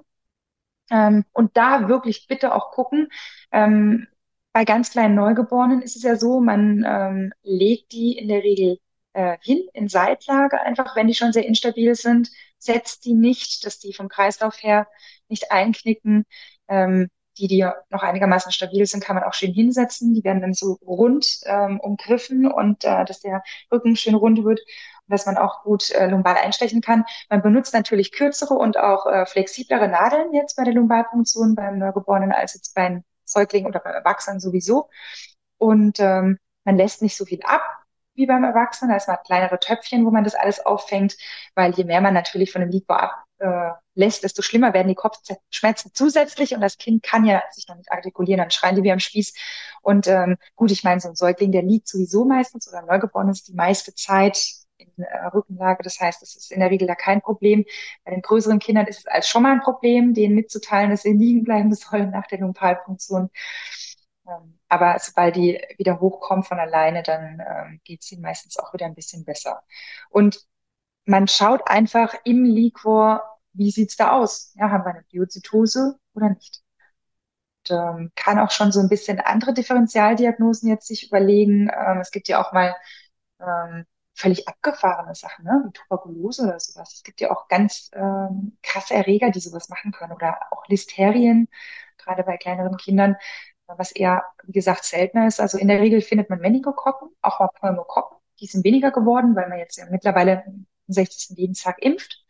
ähm, 0.90 1.24
und 1.32 1.56
da 1.56 1.88
wirklich 1.88 2.26
bitte 2.28 2.54
auch 2.54 2.70
gucken. 2.70 3.08
Ähm, 3.50 4.06
bei 4.52 4.64
ganz 4.64 4.90
kleinen 4.90 5.16
Neugeborenen 5.16 5.82
ist 5.82 5.96
es 5.96 6.02
ja 6.02 6.16
so, 6.16 6.40
man 6.40 6.84
ähm, 6.86 7.32
legt 7.42 7.92
die 7.92 8.16
in 8.16 8.28
der 8.28 8.42
Regel 8.42 8.78
äh, 9.16 9.38
hin 9.40 9.66
in 9.72 9.88
Seitlage, 9.88 10.60
einfach 10.60 10.94
wenn 10.94 11.06
die 11.06 11.14
schon 11.14 11.32
sehr 11.32 11.46
instabil 11.46 11.94
sind, 11.94 12.30
setzt 12.58 13.04
die 13.04 13.14
nicht, 13.14 13.64
dass 13.64 13.78
die 13.78 13.94
vom 13.94 14.08
Kreislauf 14.08 14.62
her 14.62 14.86
nicht 15.28 15.50
einknicken. 15.50 16.24
Ähm, 16.68 17.08
die, 17.38 17.48
die 17.48 17.66
noch 17.90 18.02
einigermaßen 18.02 18.50
stabil 18.52 18.86
sind, 18.86 19.04
kann 19.04 19.16
man 19.16 19.24
auch 19.24 19.34
schön 19.34 19.52
hinsetzen. 19.52 20.14
Die 20.14 20.24
werden 20.24 20.40
dann 20.40 20.54
so 20.54 20.78
rund 20.82 21.40
ähm, 21.44 21.80
umgriffen 21.80 22.50
und 22.50 22.84
äh, 22.84 23.04
dass 23.04 23.20
der 23.20 23.42
Rücken 23.70 23.96
schön 23.96 24.14
rund 24.14 24.42
wird 24.44 24.60
und 24.60 25.12
dass 25.12 25.26
man 25.26 25.36
auch 25.36 25.62
gut 25.62 25.90
äh, 25.90 26.06
lumbal 26.08 26.36
einstechen 26.36 26.80
kann. 26.80 27.04
Man 27.28 27.42
benutzt 27.42 27.74
natürlich 27.74 28.12
kürzere 28.12 28.54
und 28.54 28.78
auch 28.78 29.06
äh, 29.06 29.26
flexiblere 29.26 29.88
Nadeln 29.88 30.32
jetzt 30.32 30.56
bei 30.56 30.64
der 30.64 30.74
Lumbalpunktion 30.74 31.54
beim 31.54 31.78
Neugeborenen 31.78 32.32
als 32.32 32.54
jetzt 32.54 32.74
beim 32.74 33.04
Säugling 33.24 33.66
oder 33.66 33.80
beim 33.80 33.94
Erwachsenen 33.94 34.40
sowieso. 34.40 34.88
Und 35.58 36.00
ähm, 36.00 36.38
man 36.64 36.76
lässt 36.76 37.02
nicht 37.02 37.16
so 37.16 37.24
viel 37.26 37.40
ab, 37.44 37.62
wie 38.16 38.26
beim 38.26 38.44
Erwachsenen. 38.44 38.90
Da 38.90 38.96
ist 38.96 39.08
man 39.08 39.18
kleinere 39.24 39.58
Töpfchen, 39.58 40.04
wo 40.04 40.10
man 40.10 40.24
das 40.24 40.34
alles 40.34 40.64
auffängt, 40.64 41.16
weil 41.54 41.72
je 41.72 41.84
mehr 41.84 42.00
man 42.00 42.14
natürlich 42.14 42.52
von 42.52 42.60
dem 42.60 42.70
Liquor 42.70 43.00
ablässt, 43.38 44.20
äh, 44.20 44.22
desto 44.22 44.42
schlimmer 44.42 44.72
werden 44.74 44.88
die 44.88 44.94
Kopfschmerzen 44.94 45.90
zusätzlich 45.94 46.54
und 46.54 46.60
das 46.60 46.78
Kind 46.78 47.02
kann 47.02 47.24
ja 47.24 47.42
sich 47.52 47.68
noch 47.68 47.76
nicht 47.76 47.92
artikulieren, 47.92 48.38
dann 48.38 48.50
schreien 48.50 48.76
die 48.76 48.82
wie 48.82 48.92
am 48.92 49.00
Spieß. 49.00 49.34
Und 49.82 50.06
ähm, 50.06 50.36
gut, 50.54 50.70
ich 50.70 50.84
meine, 50.84 51.00
so 51.00 51.08
ein 51.08 51.16
Säugling, 51.16 51.52
der 51.52 51.62
liegt 51.62 51.88
sowieso 51.88 52.24
meistens 52.24 52.68
oder 52.68 52.82
Neugeborenes 52.82 53.44
die 53.44 53.54
meiste 53.54 53.94
Zeit 53.94 54.66
in 54.78 54.88
äh, 55.02 55.26
Rückenlage. 55.26 55.82
Das 55.82 56.00
heißt, 56.00 56.22
es 56.22 56.36
ist 56.36 56.52
in 56.52 56.60
der 56.60 56.70
Regel 56.70 56.86
da 56.86 56.94
kein 56.94 57.20
Problem. 57.20 57.64
Bei 58.04 58.12
den 58.12 58.22
größeren 58.22 58.58
Kindern 58.58 58.86
ist 58.86 59.00
es 59.00 59.06
als 59.06 59.28
schon 59.28 59.42
mal 59.42 59.52
ein 59.52 59.62
Problem, 59.62 60.14
denen 60.14 60.34
mitzuteilen, 60.34 60.90
dass 60.90 61.02
sie 61.02 61.12
liegen 61.12 61.44
bleiben 61.44 61.72
sollen 61.74 62.10
nach 62.10 62.26
der 62.26 62.40
Lumpalpunktion. 62.40 63.30
Ähm, 64.28 64.58
aber 64.68 64.98
sobald 64.98 65.36
die 65.36 65.60
wieder 65.78 66.00
hochkommen 66.00 66.44
von 66.44 66.58
alleine, 66.58 67.02
dann 67.02 67.40
ähm, 67.40 67.80
geht 67.84 68.02
es 68.02 68.12
ihnen 68.12 68.22
meistens 68.22 68.58
auch 68.58 68.72
wieder 68.74 68.86
ein 68.86 68.94
bisschen 68.94 69.24
besser. 69.24 69.62
Und 70.10 70.46
man 71.06 71.28
schaut 71.28 71.68
einfach 71.68 72.14
im 72.24 72.44
Liquor, 72.44 73.22
wie 73.52 73.70
sieht's 73.70 73.96
da 73.96 74.12
aus? 74.12 74.52
Ja, 74.56 74.70
haben 74.70 74.84
wir 74.84 74.92
eine 74.94 75.04
Biozytose 75.04 75.98
oder 76.14 76.30
nicht? 76.30 76.62
Und, 77.68 77.76
ähm, 77.76 78.12
kann 78.14 78.38
auch 78.38 78.50
schon 78.50 78.72
so 78.72 78.80
ein 78.80 78.88
bisschen 78.88 79.20
andere 79.20 79.52
Differentialdiagnosen 79.54 80.68
jetzt 80.68 80.86
sich 80.86 81.06
überlegen. 81.08 81.68
Ähm, 81.74 81.98
es 82.00 82.10
gibt 82.10 82.28
ja 82.28 82.40
auch 82.42 82.52
mal 82.52 82.74
ähm, 83.40 83.86
völlig 84.14 84.48
abgefahrene 84.48 85.14
Sachen, 85.14 85.44
ne? 85.44 85.64
wie 85.66 85.72
Tuberkulose 85.72 86.44
oder 86.44 86.60
sowas. 86.60 86.94
Es 86.94 87.02
gibt 87.02 87.20
ja 87.20 87.30
auch 87.30 87.48
ganz 87.48 87.90
ähm, 87.94 88.58
krasse 88.62 88.94
Erreger, 88.94 89.30
die 89.30 89.40
sowas 89.40 89.68
machen 89.68 89.92
können. 89.92 90.12
Oder 90.12 90.38
auch 90.52 90.66
Listerien, 90.68 91.48
gerade 91.98 92.22
bei 92.24 92.36
kleineren 92.38 92.76
Kindern, 92.76 93.16
was 93.66 93.92
eher, 93.92 94.24
wie 94.44 94.52
gesagt, 94.52 94.84
seltener 94.84 95.26
ist. 95.26 95.40
Also 95.40 95.58
in 95.58 95.68
der 95.68 95.80
Regel 95.80 96.00
findet 96.00 96.30
man 96.30 96.40
Meningokokken, 96.40 97.08
auch 97.22 97.40
mal 97.40 97.48
Pneumokokken. 97.48 98.18
Die 98.40 98.46
sind 98.46 98.64
weniger 98.64 98.90
geworden, 98.90 99.34
weil 99.34 99.48
man 99.48 99.58
jetzt 99.58 99.76
ja 99.76 99.86
mittlerweile 99.90 100.44
im 100.46 100.66
60. 100.88 101.36
Lebensjahr 101.36 101.74
impft. 101.80 102.24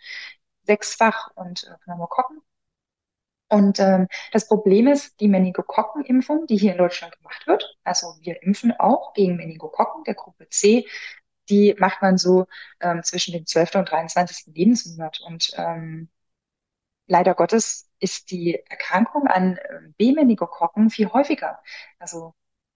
Sechsfach 0.63 1.31
und 1.35 1.65
äh, 1.65 1.79
Pneumokokken. 1.85 2.41
Und 3.49 3.79
ähm, 3.79 4.09
das 4.33 4.49
Problem 4.49 4.89
ist, 4.89 5.21
die 5.21 5.29
Meningokokken-Impfung, 5.29 6.47
die 6.47 6.57
hier 6.57 6.73
in 6.73 6.79
Deutschland 6.79 7.17
gemacht 7.17 7.47
wird, 7.47 7.77
also 7.85 8.17
wir 8.21 8.43
impfen 8.43 8.73
auch 8.79 9.13
gegen 9.15 9.37
Meningokokken 9.37 10.03
der 10.05 10.15
Gruppe 10.15 10.49
C, 10.49 10.85
die 11.49 11.77
macht 11.79 12.03
man 12.03 12.19
so 12.19 12.47
ähm, 12.81 13.03
zwischen 13.05 13.33
dem 13.33 13.47
12. 13.47 13.77
und 13.77 13.91
23. 13.91 14.53
Lebensmonat. 14.55 15.21
Und 15.25 15.51
ähm, 15.57 16.09
leider 17.07 17.35
Gottes 17.35 17.89
ist 17.99 18.31
die 18.31 18.61
Erkrankung 18.69 19.27
an 19.27 19.59
ähm, 19.71 19.95
B-Meningokokken 19.99 20.91
viel 20.91 21.11
häufiger, 21.13 21.63
also 21.99 22.35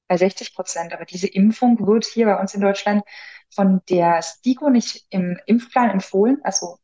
bei 0.08 0.16
60 0.16 0.54
Prozent. 0.54 0.92
Aber 0.92 1.04
diese 1.04 1.28
Impfung 1.28 1.86
wird 1.86 2.04
hier 2.04 2.26
bei 2.26 2.38
uns 2.40 2.54
in 2.54 2.60
Deutschland 2.60 3.04
von 3.50 3.80
der 3.88 4.22
STIKO 4.22 4.70
nicht 4.70 5.06
im 5.10 5.38
Impfplan 5.46 5.90
empfohlen, 5.90 6.40
also 6.44 6.78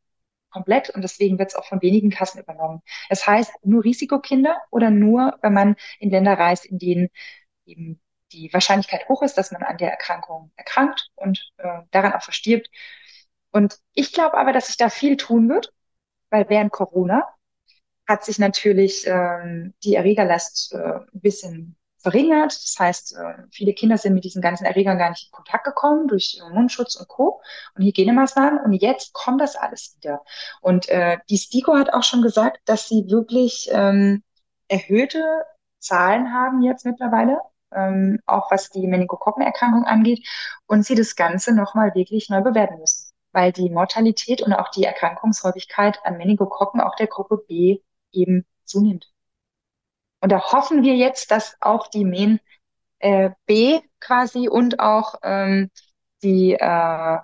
komplett 0.50 0.90
und 0.90 1.02
deswegen 1.02 1.38
wird 1.38 1.50
es 1.50 1.54
auch 1.56 1.66
von 1.66 1.82
wenigen 1.82 2.10
Kassen 2.10 2.40
übernommen. 2.40 2.82
Das 3.10 3.26
heißt, 3.26 3.52
nur 3.64 3.84
Risikokinder 3.84 4.60
oder 4.70 4.90
nur, 4.90 5.38
wenn 5.42 5.52
man 5.52 5.76
in 5.98 6.10
Länder 6.10 6.34
reist, 6.38 6.64
in 6.64 6.78
denen 6.78 7.08
eben 7.66 8.00
die 8.32 8.52
Wahrscheinlichkeit 8.52 9.08
hoch 9.08 9.22
ist, 9.22 9.34
dass 9.38 9.52
man 9.52 9.62
an 9.62 9.78
der 9.78 9.90
Erkrankung 9.90 10.52
erkrankt 10.56 11.10
und 11.16 11.52
äh, 11.58 11.80
daran 11.90 12.12
auch 12.14 12.22
verstirbt. 12.22 12.70
Und 13.50 13.78
ich 13.94 14.12
glaube 14.12 14.36
aber, 14.38 14.52
dass 14.52 14.68
sich 14.68 14.76
da 14.76 14.88
viel 14.90 15.16
tun 15.16 15.48
wird, 15.48 15.72
weil 16.30 16.48
während 16.48 16.72
Corona 16.72 17.26
hat 18.06 18.24
sich 18.24 18.38
natürlich 18.38 19.06
ähm, 19.06 19.74
die 19.82 19.94
Erregerlast 19.94 20.72
äh, 20.72 20.78
ein 20.78 21.20
bisschen 21.20 21.76
verringert. 22.06 22.52
Das 22.52 22.76
heißt, 22.78 23.16
äh, 23.16 23.42
viele 23.50 23.74
Kinder 23.74 23.98
sind 23.98 24.14
mit 24.14 24.22
diesen 24.22 24.40
ganzen 24.40 24.64
Erregern 24.64 24.96
gar 24.96 25.10
nicht 25.10 25.26
in 25.26 25.32
Kontakt 25.32 25.64
gekommen 25.64 26.06
durch 26.06 26.40
äh, 26.40 26.54
Mundschutz 26.54 26.94
und 26.94 27.08
Co. 27.08 27.40
und 27.74 27.82
Hygienemaßnahmen. 27.82 28.60
Und 28.60 28.74
jetzt 28.74 29.12
kommt 29.12 29.40
das 29.40 29.56
alles 29.56 29.96
wieder. 29.96 30.22
Und 30.60 30.88
äh, 30.88 31.18
die 31.28 31.36
STIKO 31.36 31.74
hat 31.74 31.92
auch 31.92 32.04
schon 32.04 32.22
gesagt, 32.22 32.60
dass 32.66 32.88
sie 32.88 33.06
wirklich 33.08 33.68
ähm, 33.72 34.22
erhöhte 34.68 35.44
Zahlen 35.80 36.32
haben 36.32 36.62
jetzt 36.62 36.86
mittlerweile, 36.86 37.40
ähm, 37.72 38.20
auch 38.26 38.52
was 38.52 38.70
die 38.70 38.86
Meningokokkenerkrankung 38.86 39.84
angeht, 39.84 40.24
und 40.66 40.84
sie 40.84 40.94
das 40.94 41.16
Ganze 41.16 41.54
nochmal 41.54 41.94
wirklich 41.96 42.28
neu 42.30 42.40
bewerten 42.40 42.78
müssen, 42.78 43.10
weil 43.32 43.50
die 43.52 43.70
Mortalität 43.70 44.42
und 44.42 44.52
auch 44.52 44.70
die 44.70 44.84
Erkrankungshäufigkeit 44.84 45.98
an 46.04 46.18
Meningokokken 46.18 46.80
auch 46.80 46.94
der 46.94 47.08
Gruppe 47.08 47.38
B 47.48 47.80
eben 48.16 48.46
zunimmt. 48.64 49.12
Und 50.20 50.32
da 50.32 50.40
hoffen 50.52 50.82
wir 50.82 50.96
jetzt, 50.96 51.30
dass 51.30 51.56
auch 51.60 51.88
die 51.88 52.04
MEN 52.04 52.40
äh, 52.98 53.30
B 53.46 53.80
quasi 54.00 54.48
und 54.48 54.80
auch 54.80 55.16
ähm, 55.22 55.70
die 56.22 56.54
äh, 56.54 57.18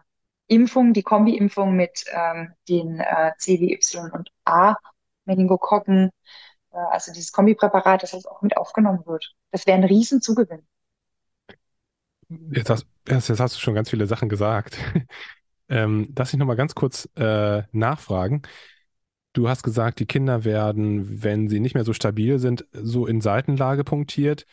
Impfung, 0.46 0.92
die 0.92 1.02
Kombi-Impfung 1.02 1.74
mit 1.74 2.04
ähm, 2.12 2.52
den 2.68 3.00
äh, 3.00 3.32
C, 3.38 3.60
W, 3.60 3.74
Y 3.74 4.10
und 4.12 4.30
A 4.44 4.76
Meningokokken, 5.24 6.10
äh, 6.72 6.76
also 6.76 7.12
dieses 7.12 7.32
Kombipräparat, 7.32 8.02
dass 8.02 8.10
das 8.12 8.26
auch 8.26 8.42
mit 8.42 8.56
aufgenommen 8.56 9.04
wird. 9.06 9.34
Das 9.50 9.66
wäre 9.66 9.78
ein 9.78 9.84
Riesenzugewinn. 9.84 10.66
Jetzt 12.50 12.70
hast, 12.70 12.86
jetzt 13.08 13.40
hast 13.40 13.56
du 13.56 13.60
schon 13.60 13.74
ganz 13.74 13.90
viele 13.90 14.06
Sachen 14.06 14.28
gesagt. 14.28 14.76
ähm, 15.68 16.08
darf 16.14 16.32
ich 16.32 16.38
nochmal 16.38 16.56
ganz 16.56 16.74
kurz 16.74 17.08
äh, 17.16 17.62
nachfragen? 17.72 18.42
Du 19.32 19.48
hast 19.48 19.62
gesagt, 19.62 19.98
die 19.98 20.06
Kinder 20.06 20.44
werden, 20.44 21.22
wenn 21.22 21.48
sie 21.48 21.60
nicht 21.60 21.74
mehr 21.74 21.84
so 21.84 21.92
stabil 21.92 22.38
sind, 22.38 22.66
so 22.72 23.06
in 23.06 23.20
Seitenlage 23.20 23.84
punktiert. 23.84 24.46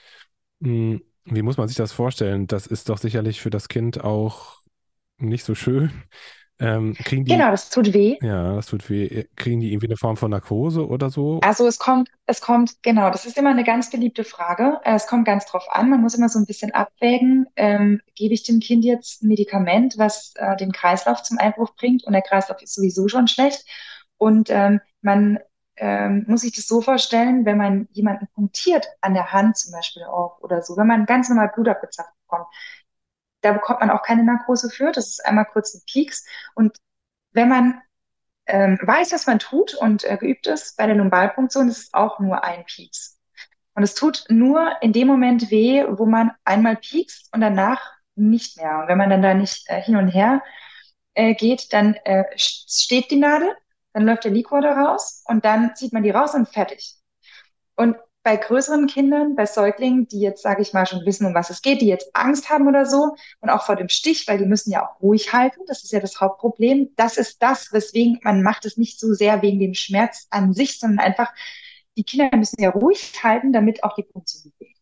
Hm, 0.62 1.02
wie 1.26 1.42
muss 1.42 1.58
man 1.58 1.68
sich 1.68 1.78
das 1.78 1.92
vorstellen? 1.92 2.48
Das 2.48 2.66
ist 2.66 2.90
doch 2.90 2.98
sicherlich 2.98 3.42
für 3.42 3.50
das 3.50 3.68
Kind 3.68 4.04
auch 4.04 4.62
nicht 5.18 5.44
so 5.44 5.56
schön. 5.56 5.92
Ähm, 6.62 6.94
kriegen 6.94 7.24
die, 7.24 7.32
genau, 7.32 7.52
das 7.52 7.70
tut 7.70 7.94
weh. 7.94 8.18
Ja, 8.22 8.56
das 8.56 8.66
tut 8.66 8.90
weh. 8.90 9.24
Kriegen 9.38 9.62
die 9.62 9.72
irgendwie 9.72 9.88
eine 9.88 9.96
Form 9.96 10.18
von 10.18 10.30
Narkose 10.30 10.86
oder 10.86 11.10
so? 11.10 11.40
Also 11.42 11.66
es 11.66 11.80
kommt, 11.80 12.10
es 12.26 12.42
kommt, 12.42 12.84
genau, 12.84 13.10
das 13.10 13.26
ist 13.26 13.38
immer 13.38 13.52
eine 13.52 13.64
ganz 13.64 13.90
beliebte 13.90 14.26
Frage. 14.26 14.78
Es 14.84 15.08
kommt 15.08 15.24
ganz 15.24 15.46
drauf 15.46 15.64
an. 15.72 15.90
Man 15.90 16.02
muss 16.02 16.16
immer 16.16 16.28
so 16.28 16.38
ein 16.38 16.46
bisschen 16.46 16.72
abwägen. 16.72 17.46
Ähm, 17.56 18.02
gebe 18.14 18.34
ich 18.34 18.44
dem 18.44 18.60
Kind 18.60 18.84
jetzt 18.84 19.24
ein 19.24 19.30
Medikament, 19.30 19.98
was 19.98 20.34
äh, 20.36 20.58
den 20.58 20.74
Kreislauf 20.74 21.24
zum 21.24 21.38
Einbruch 21.38 21.76
bringt 21.78 22.04
und 22.04 22.12
der 22.12 22.24
Kreislauf 22.24 22.62
ist 22.62 22.76
sowieso 22.76 23.08
schon 23.08 23.30
schlecht? 23.30 23.64
Und 24.20 24.50
ähm, 24.52 24.82
man 25.02 25.40
ähm, 25.78 26.26
muss 26.28 26.42
sich 26.42 26.54
das 26.54 26.68
so 26.68 26.82
vorstellen, 26.82 27.46
wenn 27.46 27.58
man 27.58 27.88
jemanden 27.92 28.28
punktiert 28.36 28.86
an 29.02 29.14
der 29.16 29.32
Hand 29.32 29.58
zum 29.58 29.72
Beispiel 29.72 30.04
auch 30.04 30.40
oder 30.42 30.62
so, 30.62 30.78
wenn 30.78 30.88
man 30.88 31.06
ganz 31.06 31.30
normal 31.30 31.52
Blut 31.56 31.70
abgezapft 31.70 32.12
bekommt, 32.28 32.48
da 33.42 33.54
bekommt 33.54 33.80
man 33.80 33.90
auch 33.90 34.04
keine 34.04 34.24
Narkose 34.24 34.70
für. 34.70 34.92
Das 34.92 35.08
ist 35.08 35.26
einmal 35.26 35.46
kurz 35.46 35.74
ein 35.74 35.82
Pieks. 35.88 36.26
Und 36.54 36.78
wenn 37.32 37.48
man 37.48 37.82
ähm, 38.46 38.78
weiß, 38.82 39.14
was 39.14 39.26
man 39.26 39.40
tut 39.40 39.74
und 39.74 40.04
äh, 40.04 40.18
geübt 40.18 40.48
ist 40.48 40.76
bei 40.76 40.86
der 40.86 40.96
Lumbalpunktion, 40.96 41.70
ist 41.70 41.78
es 41.78 41.94
auch 41.94 42.20
nur 42.20 42.44
ein 42.44 42.66
Pieks. 42.66 43.18
Und 43.74 43.84
es 43.84 43.96
tut 43.96 44.26
nur 44.28 44.82
in 44.82 44.92
dem 44.92 45.08
Moment 45.08 45.52
weh, 45.52 45.86
wo 45.90 46.06
man 46.06 46.32
einmal 46.44 46.76
piekst 46.76 47.34
und 47.34 47.40
danach 47.40 47.94
nicht 48.16 48.58
mehr. 48.58 48.80
Und 48.80 48.88
wenn 48.90 48.98
man 48.98 49.10
dann 49.10 49.22
da 49.22 49.34
nicht 49.34 49.70
äh, 49.70 49.82
hin 49.82 49.96
und 49.96 50.10
her 50.10 50.44
äh, 51.14 51.34
geht, 51.36 51.72
dann 51.72 51.94
äh, 52.04 52.26
steht 52.36 53.12
die 53.12 53.18
Nadel 53.18 53.56
dann 54.00 54.08
läuft 54.08 54.24
der 54.24 54.32
Liquor 54.32 54.62
da 54.62 54.72
raus 54.72 55.24
und 55.28 55.44
dann 55.44 55.76
zieht 55.76 55.92
man 55.92 56.04
die 56.04 56.10
raus 56.10 56.34
und 56.34 56.48
fertig. 56.48 56.96
Und 57.76 57.98
bei 58.24 58.38
größeren 58.38 58.88
Kindern, 58.88 59.36
bei 59.36 59.46
Säuglingen, 59.46 60.08
die 60.08 60.22
jetzt, 60.22 60.42
sage 60.42 60.62
ich 60.62 60.72
mal, 60.72 60.86
schon 60.86 61.06
wissen, 61.06 61.26
um 61.26 61.34
was 61.34 61.50
es 61.50 61.62
geht, 61.62 61.82
die 61.82 61.88
jetzt 61.88 62.10
Angst 62.14 62.50
haben 62.50 62.68
oder 62.68 62.86
so 62.86 63.16
und 63.42 63.50
auch 63.50 63.64
vor 63.64 63.76
dem 63.76 63.90
Stich, 63.90 64.26
weil 64.28 64.38
die 64.38 64.46
müssen 64.46 64.72
ja 64.72 64.86
auch 64.86 65.02
ruhig 65.02 65.34
halten, 65.34 65.62
das 65.68 65.84
ist 65.84 65.92
ja 65.92 66.00
das 66.00 66.22
Hauptproblem. 66.22 66.90
Das 66.96 67.18
ist 67.18 67.42
das, 67.42 67.74
weswegen 67.74 68.20
man 68.24 68.42
macht 68.42 68.66
es 68.66 68.78
nicht 68.78 69.00
so 69.00 69.14
sehr 69.14 69.42
wegen 69.42 69.60
dem 69.60 69.74
Schmerz 69.74 70.28
an 70.30 70.54
sich, 70.54 70.80
sondern 70.80 71.00
einfach, 71.00 71.34
die 71.98 72.04
Kinder 72.04 72.30
müssen 72.38 72.62
ja 72.62 72.70
ruhig 72.70 73.22
halten, 73.22 73.52
damit 73.52 73.84
auch 73.84 73.96
die 73.96 74.06
Funktion 74.10 74.54
geht. 74.60 74.78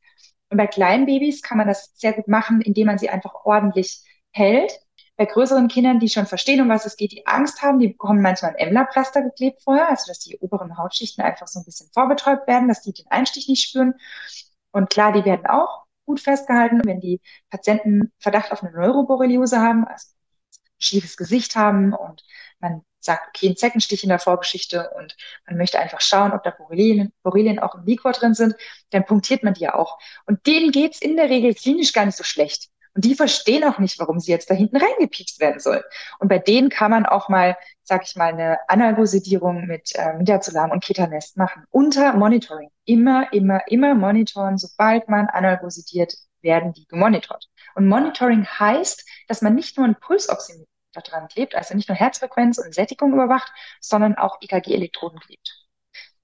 Und 0.49 0.57
bei 0.57 0.67
kleinen 0.67 1.07
Babys 1.07 1.41
kann 1.41 1.57
man 1.57 1.67
das 1.67 1.91
sehr 1.95 2.13
gut 2.13 2.27
machen, 2.27 2.61
indem 2.61 2.85
man 2.85 2.99
sie 2.99 3.09
einfach 3.09 3.33
ordentlich 3.45 4.03
hält 4.31 4.79
bei 5.17 5.25
größeren 5.25 5.67
Kindern, 5.67 5.99
die 5.99 6.09
schon 6.09 6.27
verstehen, 6.27 6.61
um 6.61 6.69
was 6.69 6.85
es 6.85 6.95
geht, 6.95 7.11
die 7.11 7.25
Angst 7.25 7.61
haben, 7.63 7.79
die 7.79 7.89
bekommen 7.89 8.21
manchmal 8.21 8.51
ein 8.51 8.67
Emler-Pflaster 8.67 9.23
geklebt 9.23 9.61
vorher, 9.63 9.89
also 9.89 10.05
dass 10.07 10.19
die 10.19 10.37
oberen 10.37 10.77
Hautschichten 10.77 11.23
einfach 11.23 11.47
so 11.47 11.59
ein 11.59 11.65
bisschen 11.65 11.89
vorbetäubt 11.91 12.47
werden, 12.47 12.67
dass 12.67 12.83
die 12.83 12.93
den 12.93 13.07
Einstich 13.09 13.49
nicht 13.49 13.67
spüren. 13.67 13.95
Und 14.71 14.91
klar, 14.91 15.11
die 15.11 15.25
werden 15.25 15.47
auch 15.47 15.85
gut 16.05 16.19
festgehalten, 16.19 16.81
wenn 16.85 17.01
die 17.01 17.19
Patienten 17.49 18.11
Verdacht 18.19 18.51
auf 18.51 18.63
eine 18.63 18.71
Neuroborreliose 18.71 19.59
haben, 19.59 19.85
also 19.87 20.07
ein 20.53 20.75
schiefes 20.77 21.17
Gesicht 21.17 21.55
haben 21.55 21.93
und 21.93 22.23
man 22.59 22.83
sagt, 22.99 23.27
okay, 23.29 23.49
ein 23.49 23.57
Zeckenstich 23.57 24.03
in 24.03 24.09
der 24.09 24.19
Vorgeschichte 24.19 24.91
und 24.97 25.15
man 25.47 25.57
möchte 25.57 25.79
einfach 25.79 26.01
schauen, 26.01 26.31
ob 26.31 26.43
da 26.43 26.51
Borrelien, 26.51 27.11
Borrelien 27.23 27.59
auch 27.59 27.75
im 27.75 27.85
Liquor 27.85 28.11
drin 28.11 28.35
sind, 28.35 28.55
dann 28.91 29.05
punktiert 29.05 29.43
man 29.43 29.55
die 29.55 29.61
ja 29.61 29.73
auch. 29.75 29.97
Und 30.25 30.45
denen 30.45 30.71
geht's 30.71 31.01
in 31.01 31.15
der 31.15 31.29
Regel 31.29 31.55
klinisch 31.55 31.93
gar 31.93 32.05
nicht 32.05 32.17
so 32.17 32.23
schlecht. 32.23 32.69
Und 32.97 33.05
die 33.05 33.13
verstehen 33.13 33.63
auch 33.63 33.77
nicht, 33.77 33.99
warum 33.99 34.19
sie 34.19 34.31
jetzt 34.31 34.49
da 34.49 34.55
hinten 34.55 34.77
reingepiekst 34.77 35.39
werden 35.39 35.59
sollen. 35.59 35.83
Und 36.17 36.29
bei 36.29 36.39
denen 36.39 36.69
kann 36.69 36.89
man 36.89 37.05
auch 37.05 37.29
mal, 37.29 37.55
sag 37.83 38.03
ich 38.05 38.15
mal, 38.15 38.33
eine 38.33 38.57
Analgosidierung 38.67 39.67
mit 39.67 39.93
äh, 39.93 40.13
Midazolam 40.13 40.71
und 40.71 40.83
Ketanest 40.83 41.37
machen. 41.37 41.63
Unter 41.69 42.13
Monitoring. 42.13 42.71
Immer, 42.85 43.31
immer, 43.33 43.61
immer 43.67 43.93
monitoren. 43.93 44.57
Sobald 44.57 45.09
man 45.09 45.27
analgosidiert, 45.27 46.15
werden 46.41 46.73
die 46.73 46.87
gemonitort. 46.87 47.47
Und 47.75 47.87
Monitoring 47.87 48.47
heißt, 48.47 49.07
dass 49.27 49.43
man 49.43 49.53
nicht 49.53 49.77
nur 49.77 49.85
einen 49.85 49.99
Pulsoximeter 49.99 50.65
dran 51.03 51.27
klebt, 51.27 51.53
also 51.53 51.75
nicht 51.75 51.89
nur 51.89 51.95
Herzfrequenz 51.95 52.57
und 52.57 52.73
Sättigung 52.73 53.13
überwacht, 53.13 53.53
sondern 53.79 54.15
auch 54.15 54.41
EKG-Elektroden 54.41 55.19
klebt. 55.19 55.67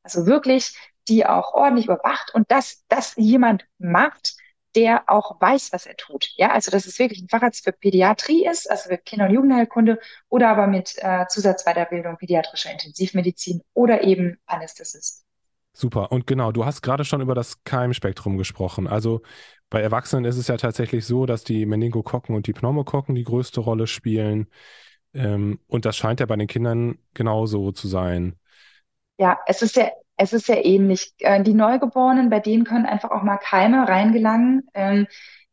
Also 0.02 0.26
wirklich, 0.26 0.76
die 1.08 1.24
auch 1.28 1.54
ordentlich 1.54 1.86
überwacht 1.86 2.34
und 2.34 2.50
dass 2.50 2.84
das 2.88 3.14
jemand 3.16 3.68
macht, 3.78 4.38
der 4.76 5.04
auch 5.08 5.40
weiß, 5.40 5.72
was 5.74 5.86
er 5.86 5.96
tut. 5.96 6.30
Ja, 6.36 6.52
also 6.52 6.72
dass 6.72 6.86
es 6.86 7.00
wirklich 7.00 7.22
ein 7.22 7.30
Facharzt 7.30 7.64
für 7.64 7.72
Pädiatrie 7.72 8.48
ist, 8.48 8.70
also 8.70 8.90
für 8.90 8.98
Kinder- 8.98 9.28
und 9.28 9.34
Jugendheilkunde 9.34 10.00
oder 10.30 10.50
aber 10.50 10.68
mit 10.68 10.96
äh, 10.98 11.26
Zusatzweiterbildung 11.28 12.18
pädiatrischer 12.18 12.72
Intensivmedizin 12.72 13.62
oder 13.74 14.04
eben 14.04 14.38
Anästhesist. 14.46 15.24
Super. 15.74 16.12
Und 16.12 16.28
genau, 16.28 16.52
du 16.52 16.66
hast 16.66 16.82
gerade 16.82 17.04
schon 17.04 17.22
über 17.22 17.34
das 17.34 17.64
Keimspektrum 17.64 18.38
gesprochen. 18.38 18.88
Also 18.88 19.22
bei 19.72 19.82
Erwachsenen 19.82 20.26
ist 20.26 20.38
es 20.38 20.48
ja 20.48 20.58
tatsächlich 20.58 21.06
so, 21.06 21.26
dass 21.26 21.44
die 21.44 21.66
Meningokokken 21.66 22.36
und 22.36 22.46
die 22.46 22.54
Pneumokokken 22.54 23.16
die 23.16 23.24
größte 23.24 23.60
Rolle 23.60 23.88
spielen. 23.88 24.48
Ähm, 25.16 25.60
und 25.68 25.86
das 25.86 25.98
scheint 25.98 26.20
ja 26.20 26.28
bei 26.28 26.36
den 26.36 26.48
Kindern 26.48 27.00
genauso 27.16 27.72
zu 27.72 27.88
sein. 27.88 28.36
Ja, 29.18 29.40
es 29.48 29.64
ist 29.64 29.76
ja, 29.76 29.90
es 30.24 30.34
ist 30.34 30.48
ja 30.48 30.56
ähnlich. 30.56 31.14
Äh, 31.20 31.44
die 31.44 31.54
Neugeborenen, 31.54 32.30
bei 32.30 32.40
denen 32.40 32.64
können 32.64 32.86
einfach 32.86 33.12
auch 33.12 33.24
mal 33.24 33.38
Keime 33.38 33.88
reingelangen, 33.88 34.68
ähm, 34.74 35.08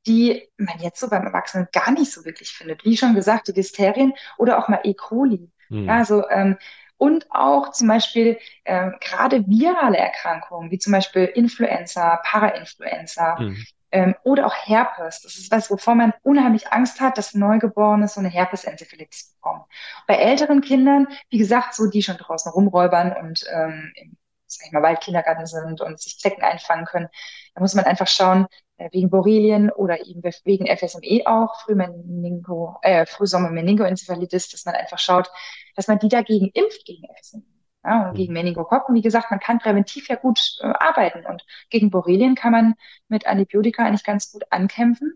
die 0.06 0.48
man 0.56 0.78
jetzt 0.80 1.00
so 1.00 1.10
beim 1.10 1.24
Erwachsenen 1.26 1.68
gar 1.72 1.90
nicht 1.90 2.12
so 2.12 2.24
wirklich 2.24 2.50
findet. 2.50 2.84
Wie 2.84 2.96
schon 2.96 3.14
gesagt, 3.14 3.48
die 3.48 3.52
Listerien 3.52 4.14
oder 4.38 4.58
auch 4.58 4.68
mal 4.68 4.80
E. 4.84 4.94
coli. 4.94 5.50
Mhm. 5.68 5.86
Ja, 5.86 5.98
also, 5.98 6.28
ähm, 6.30 6.56
und 6.96 7.26
auch 7.30 7.72
zum 7.72 7.88
Beispiel 7.88 8.38
ähm, 8.64 8.94
gerade 9.00 9.46
virale 9.46 9.96
Erkrankungen, 9.96 10.70
wie 10.70 10.78
zum 10.78 10.92
Beispiel 10.92 11.24
Influenza, 11.24 12.20
Parainfluenza, 12.24 13.40
mhm 13.40 13.56
ähm, 13.92 14.14
oder 14.22 14.46
auch 14.46 14.54
Herpes. 14.54 15.22
Das 15.22 15.36
ist 15.36 15.50
was, 15.50 15.70
wovor 15.70 15.94
man 15.94 16.12
unheimlich 16.22 16.72
Angst 16.72 17.00
hat, 17.00 17.18
dass 17.18 17.34
Neugeborene 17.34 18.08
so 18.08 18.20
eine 18.20 18.28
Herpesenzephalitis 18.28 19.34
bekommen. 19.34 19.64
Bei 20.06 20.14
älteren 20.14 20.60
Kindern, 20.60 21.08
wie 21.28 21.38
gesagt, 21.38 21.74
so 21.74 21.88
die 21.88 22.02
schon 22.02 22.16
draußen 22.16 22.52
rumräubern 22.52 23.12
und 23.20 23.44
ähm, 23.52 23.92
im 23.94 24.16
sag 24.50 24.66
ich 24.66 24.72
mal, 24.72 24.82
Waldkindergarten 24.82 25.46
sind 25.46 25.80
und 25.80 26.00
sich 26.00 26.18
Zecken 26.18 26.42
einfangen 26.42 26.84
können, 26.86 27.08
da 27.54 27.60
muss 27.60 27.74
man 27.74 27.84
einfach 27.84 28.08
schauen, 28.08 28.46
äh, 28.76 28.88
wegen 28.92 29.10
Borrelien 29.10 29.70
oder 29.70 30.04
eben 30.06 30.22
wegen 30.44 30.66
FSME 30.66 31.22
auch, 31.26 31.60
Frühmeningo, 31.62 32.78
äh, 32.82 33.06
Frühsommer-Meningoenzephalitis, 33.06 34.48
dass 34.50 34.64
man 34.64 34.74
einfach 34.74 34.98
schaut, 34.98 35.30
dass 35.76 35.88
man 35.88 35.98
die 35.98 36.08
dagegen 36.08 36.50
impft 36.54 36.84
gegen 36.84 37.06
FSME. 37.20 37.42
Ja, 37.84 38.08
und 38.08 38.14
gegen 38.14 38.32
mhm. 38.32 38.40
Meningokokken, 38.40 38.94
wie 38.94 39.02
gesagt, 39.02 39.30
man 39.30 39.40
kann 39.40 39.58
präventiv 39.58 40.08
ja 40.08 40.16
gut 40.16 40.58
äh, 40.60 40.66
arbeiten 40.66 41.24
und 41.26 41.44
gegen 41.70 41.90
Borrelien 41.90 42.34
kann 42.34 42.52
man 42.52 42.74
mit 43.08 43.26
Antibiotika 43.26 43.84
eigentlich 43.84 44.04
ganz 44.04 44.30
gut 44.32 44.44
ankämpfen. 44.50 45.14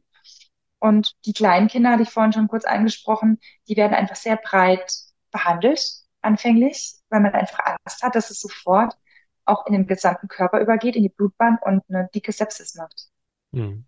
Und 0.78 1.14
die 1.26 1.32
kleinen 1.32 1.68
Kinder, 1.68 1.90
hatte 1.92 2.02
ich 2.02 2.10
vorhin 2.10 2.32
schon 2.32 2.48
kurz 2.48 2.64
angesprochen, 2.64 3.38
die 3.68 3.76
werden 3.76 3.94
einfach 3.94 4.16
sehr 4.16 4.36
breit 4.36 4.92
behandelt 5.30 5.80
anfänglich, 6.20 6.94
weil 7.10 7.20
man 7.20 7.32
einfach 7.34 7.58
Angst 7.64 8.02
hat, 8.02 8.14
dass 8.14 8.30
es 8.30 8.40
sofort 8.40 8.94
auch 9.46 9.66
in 9.66 9.72
den 9.72 9.86
gesamten 9.86 10.28
Körper 10.28 10.60
übergeht, 10.60 10.96
in 10.96 11.02
die 11.02 11.08
Blutbahn 11.08 11.58
und 11.64 11.82
eine 11.88 12.08
dicke 12.14 12.32
Sepsis 12.32 12.74
macht. 12.74 13.08
Mhm. 13.52 13.84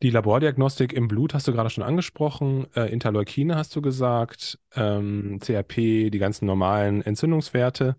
Die 0.00 0.10
Labordiagnostik 0.10 0.92
im 0.92 1.08
Blut 1.08 1.34
hast 1.34 1.48
du 1.48 1.52
gerade 1.52 1.70
schon 1.70 1.82
angesprochen, 1.82 2.68
äh, 2.76 2.92
Interleukine 2.92 3.56
hast 3.56 3.74
du 3.74 3.82
gesagt, 3.82 4.58
ähm, 4.76 5.40
CRP, 5.40 6.10
die 6.10 6.18
ganzen 6.18 6.46
normalen 6.46 7.02
Entzündungswerte 7.02 7.96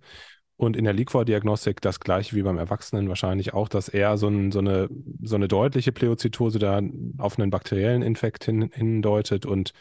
und 0.55 0.77
in 0.77 0.85
der 0.85 0.93
Liquordiagnostik 0.93 1.81
das 1.81 1.99
gleiche 1.99 2.37
wie 2.37 2.41
beim 2.41 2.57
Erwachsenen 2.57 3.09
wahrscheinlich 3.09 3.53
auch, 3.53 3.67
dass 3.67 3.89
eher 3.89 4.17
so, 4.17 4.27
ein, 4.29 4.51
so, 4.51 4.59
eine, 4.59 4.89
so 5.23 5.35
eine 5.35 5.49
deutliche 5.49 5.91
Pleozytose 5.91 6.59
da 6.59 6.81
auf 7.17 7.37
einen 7.37 7.49
bakteriellen 7.49 8.01
Infekt 8.01 8.45
hin, 8.45 8.69
hindeutet 8.73 9.45
und 9.45 9.73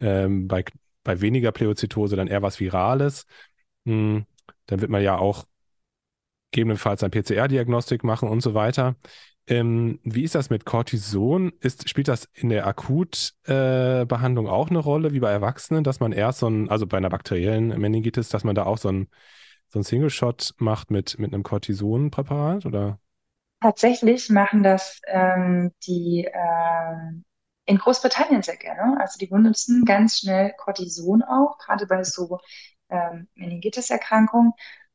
ähm, 0.00 0.48
bei, 0.48 0.64
bei 1.04 1.20
weniger 1.20 1.52
Pleozytose 1.52 2.16
dann 2.16 2.28
eher 2.28 2.42
was 2.42 2.60
Virales. 2.60 3.26
Hm, 3.86 4.24
dann 4.66 4.80
wird 4.80 4.90
man 4.90 5.02
ja 5.02 5.18
auch 5.18 5.44
gegebenenfalls 6.50 7.02
ein 7.02 7.10
PCR-Diagnostik 7.10 8.04
machen 8.04 8.28
und 8.28 8.40
so 8.40 8.54
weiter. 8.54 8.96
Ähm, 9.46 10.00
wie 10.04 10.22
ist 10.22 10.34
das 10.34 10.48
mit 10.48 10.64
Cortison? 10.64 11.52
Ist, 11.60 11.88
spielt 11.88 12.08
das 12.08 12.28
in 12.32 12.48
der 12.48 12.66
Akutbehandlung 12.66 14.46
äh, 14.46 14.50
auch 14.50 14.70
eine 14.70 14.78
Rolle, 14.78 15.12
wie 15.12 15.20
bei 15.20 15.30
Erwachsenen, 15.30 15.84
dass 15.84 16.00
man 16.00 16.12
erst 16.12 16.38
so 16.38 16.48
ein, 16.48 16.70
also 16.70 16.86
bei 16.86 16.96
einer 16.96 17.10
bakteriellen 17.10 17.68
Meningitis, 17.78 18.30
dass 18.30 18.44
man 18.44 18.54
da 18.54 18.64
auch 18.64 18.78
so 18.78 18.88
ein, 18.90 19.08
so 19.68 19.80
ein 19.80 19.82
Single-Shot 19.82 20.54
macht 20.58 20.90
mit, 20.90 21.18
mit 21.18 21.34
einem 21.34 21.42
Cortisonpräparat? 21.42 22.64
Tatsächlich 23.60 24.30
machen 24.30 24.62
das 24.62 25.00
ähm, 25.06 25.72
die 25.86 26.28
ähm, 26.32 27.24
in 27.66 27.78
Großbritannien 27.78 28.42
sehr 28.42 28.56
gerne. 28.56 28.98
Also 29.00 29.18
die 29.18 29.26
benutzen 29.26 29.84
ganz 29.84 30.18
schnell 30.18 30.52
Cortison 30.56 31.22
auch, 31.22 31.58
gerade 31.58 31.86
bei 31.86 32.04
so 32.04 32.38
ähm, 32.94 33.28
Meningitis-Erkrankungen. 33.34 34.52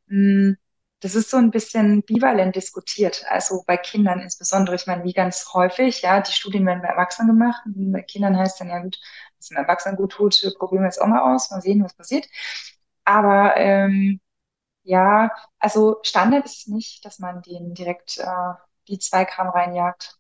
Hm, 0.08 0.58
das 1.02 1.16
ist 1.16 1.30
so 1.30 1.38
ein 1.38 1.52
bisschen 1.52 2.04
bivalent 2.04 2.56
diskutiert. 2.56 3.26
Also 3.30 3.64
bei 3.66 3.78
Kindern 3.78 4.20
insbesondere, 4.20 4.76
ich 4.76 4.88
meine, 4.88 5.04
wie 5.06 5.14
ganz 5.14 5.54
häufig, 5.54 6.02
ja, 6.02 6.20
die 6.22 6.32
Studien 6.34 6.66
werden 6.66 6.82
bei 6.82 6.90
Erwachsenen 6.90 7.30
gemacht. 7.40 7.62
Bei 7.66 8.02
Kindern 8.02 8.38
heißt 8.38 8.60
dann, 8.60 8.70
ja 8.70 8.80
gut, 8.82 9.00
was 9.38 9.48
dem 9.48 9.58
Erwachsenen 9.58 9.96
gut 9.98 10.12
tut, 10.14 10.36
probieren 10.58 10.84
wir 10.84 10.88
jetzt 10.88 11.02
auch 11.02 11.08
mal 11.08 11.34
aus, 11.36 11.52
mal 11.52 11.62
sehen, 11.62 11.84
was 11.84 11.94
passiert. 11.94 12.28
Aber 13.06 13.56
ähm, 13.58 14.20
ja, 14.84 15.32
also 15.60 16.00
Standard 16.04 16.46
ist 16.46 16.68
nicht, 16.70 17.06
dass 17.06 17.20
man 17.20 17.42
denen 17.44 17.74
direkt 17.74 18.18
äh, 18.20 18.26
die 18.88 19.00
zwei 19.00 19.26
Gramm 19.26 19.50
reinjagt. 19.50 20.18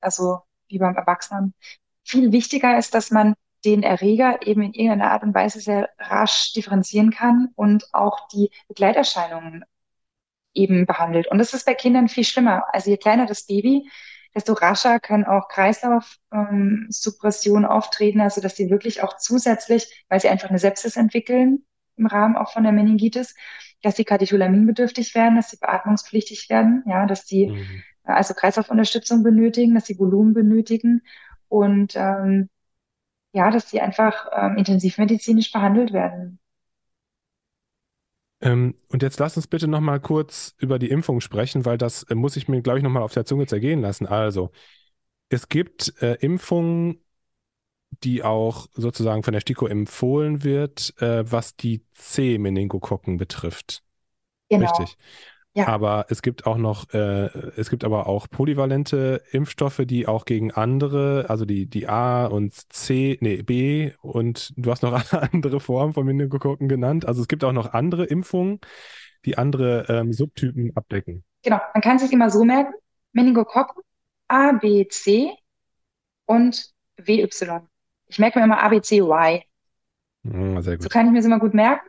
Also 0.00 0.40
wie 0.68 0.78
beim 0.78 0.96
Erwachsenen. 0.96 1.54
Viel 2.04 2.32
wichtiger 2.32 2.78
ist, 2.78 2.94
dass 2.94 3.10
man 3.10 3.34
den 3.64 3.82
Erreger 3.82 4.46
eben 4.46 4.62
in 4.62 4.72
irgendeiner 4.72 5.10
Art 5.10 5.22
und 5.22 5.34
Weise 5.34 5.60
sehr 5.60 5.90
rasch 5.98 6.52
differenzieren 6.52 7.10
kann 7.10 7.48
und 7.54 7.92
auch 7.92 8.28
die 8.28 8.50
Begleiterscheinungen 8.68 9.64
eben 10.54 10.86
behandelt. 10.86 11.28
Und 11.28 11.38
das 11.38 11.54
ist 11.54 11.66
bei 11.66 11.74
Kindern 11.74 12.08
viel 12.08 12.24
schlimmer. 12.24 12.64
Also 12.72 12.90
je 12.90 12.96
kleiner 12.96 13.26
das 13.26 13.46
Baby, 13.46 13.88
desto 14.34 14.52
rascher 14.52 15.00
können 15.00 15.24
auch 15.24 15.48
Kreislaufsuppressionen 15.48 17.64
ähm, 17.64 17.70
auftreten, 17.70 18.20
also 18.20 18.40
dass 18.40 18.56
sie 18.56 18.70
wirklich 18.70 19.02
auch 19.02 19.16
zusätzlich, 19.16 20.04
weil 20.08 20.20
sie 20.20 20.28
einfach 20.28 20.48
eine 20.48 20.58
Sepsis 20.58 20.96
entwickeln, 20.96 21.64
im 21.96 22.06
Rahmen 22.06 22.36
auch 22.36 22.52
von 22.52 22.62
der 22.62 22.72
Meningitis, 22.72 23.34
dass 23.82 23.96
sie 23.96 24.04
katecholaminbedürftig 24.04 25.14
werden, 25.14 25.36
dass 25.36 25.50
sie 25.50 25.58
beatmungspflichtig 25.58 26.48
werden, 26.50 26.84
ja, 26.86 27.06
dass 27.06 27.26
sie 27.26 27.48
mhm. 27.48 27.82
also 28.04 28.34
Kreislaufunterstützung 28.34 29.22
benötigen, 29.22 29.74
dass 29.74 29.86
sie 29.86 29.98
Volumen 29.98 30.34
benötigen 30.34 31.02
und 31.48 31.96
ähm, 31.96 32.48
ja, 33.38 33.50
dass 33.50 33.70
sie 33.70 33.80
einfach 33.80 34.26
ähm, 34.36 34.56
intensivmedizinisch 34.58 35.52
behandelt 35.52 35.92
werden. 35.92 36.38
Ähm, 38.40 38.74
und 38.88 39.02
jetzt 39.02 39.18
lass 39.18 39.36
uns 39.36 39.46
bitte 39.48 39.66
nochmal 39.68 40.00
kurz 40.00 40.54
über 40.58 40.78
die 40.78 40.90
Impfung 40.90 41.20
sprechen, 41.20 41.64
weil 41.64 41.76
das 41.78 42.04
äh, 42.04 42.14
muss 42.14 42.36
ich 42.36 42.48
mir, 42.48 42.62
glaube 42.62 42.78
ich, 42.78 42.84
nochmal 42.84 43.02
auf 43.02 43.12
der 43.14 43.24
Zunge 43.24 43.46
zergehen 43.46 43.80
lassen. 43.80 44.06
Also, 44.06 44.50
es 45.30 45.48
gibt 45.48 45.94
äh, 46.02 46.14
Impfungen, 46.16 47.00
die 48.04 48.22
auch 48.22 48.68
sozusagen 48.74 49.22
von 49.22 49.32
der 49.32 49.40
STIKO 49.40 49.66
empfohlen 49.66 50.44
wird, 50.44 50.94
äh, 51.00 51.30
was 51.30 51.56
die 51.56 51.84
C-Meningokokken 51.94 53.16
betrifft. 53.16 53.82
Genau. 54.50 54.70
Richtig. 54.70 54.96
Ja. 55.58 55.66
Aber 55.66 56.06
es 56.08 56.22
gibt 56.22 56.46
auch 56.46 56.56
noch, 56.56 56.88
äh, 56.94 57.26
es 57.56 57.68
gibt 57.68 57.82
aber 57.82 58.06
auch 58.06 58.30
polyvalente 58.30 59.22
Impfstoffe, 59.32 59.82
die 59.84 60.06
auch 60.06 60.24
gegen 60.24 60.52
andere, 60.52 61.26
also 61.28 61.44
die, 61.44 61.66
die 61.66 61.88
A 61.88 62.26
und 62.26 62.54
C, 62.72 63.18
nee, 63.20 63.42
B 63.42 63.90
und 64.00 64.52
du 64.56 64.70
hast 64.70 64.84
noch 64.84 64.92
andere 65.32 65.58
Formen 65.58 65.94
von 65.94 66.06
Meningokokken 66.06 66.68
genannt. 66.68 67.06
Also 67.06 67.22
es 67.22 67.26
gibt 67.26 67.42
auch 67.42 67.50
noch 67.50 67.72
andere 67.72 68.04
Impfungen, 68.04 68.60
die 69.24 69.36
andere 69.36 69.86
ähm, 69.88 70.12
Subtypen 70.12 70.76
abdecken. 70.76 71.24
Genau, 71.42 71.58
man 71.74 71.82
kann 71.82 71.98
sich 71.98 72.12
immer 72.12 72.30
so 72.30 72.44
merken, 72.44 72.74
Meningokokken, 73.10 73.82
A, 74.28 74.52
B, 74.52 74.86
C 74.86 75.32
und 76.26 76.70
WY. 76.98 77.28
Ich 78.06 78.20
merke 78.20 78.38
mir 78.38 78.44
immer 78.44 78.62
A, 78.62 78.68
B, 78.68 78.80
C, 78.80 79.00
Y. 79.00 79.42
Ja, 80.22 80.62
sehr 80.62 80.76
gut. 80.76 80.84
So 80.84 80.88
kann 80.88 81.06
ich 81.06 81.12
mir 81.12 81.18
das 81.18 81.26
immer 81.26 81.40
gut 81.40 81.54
merken. 81.54 81.84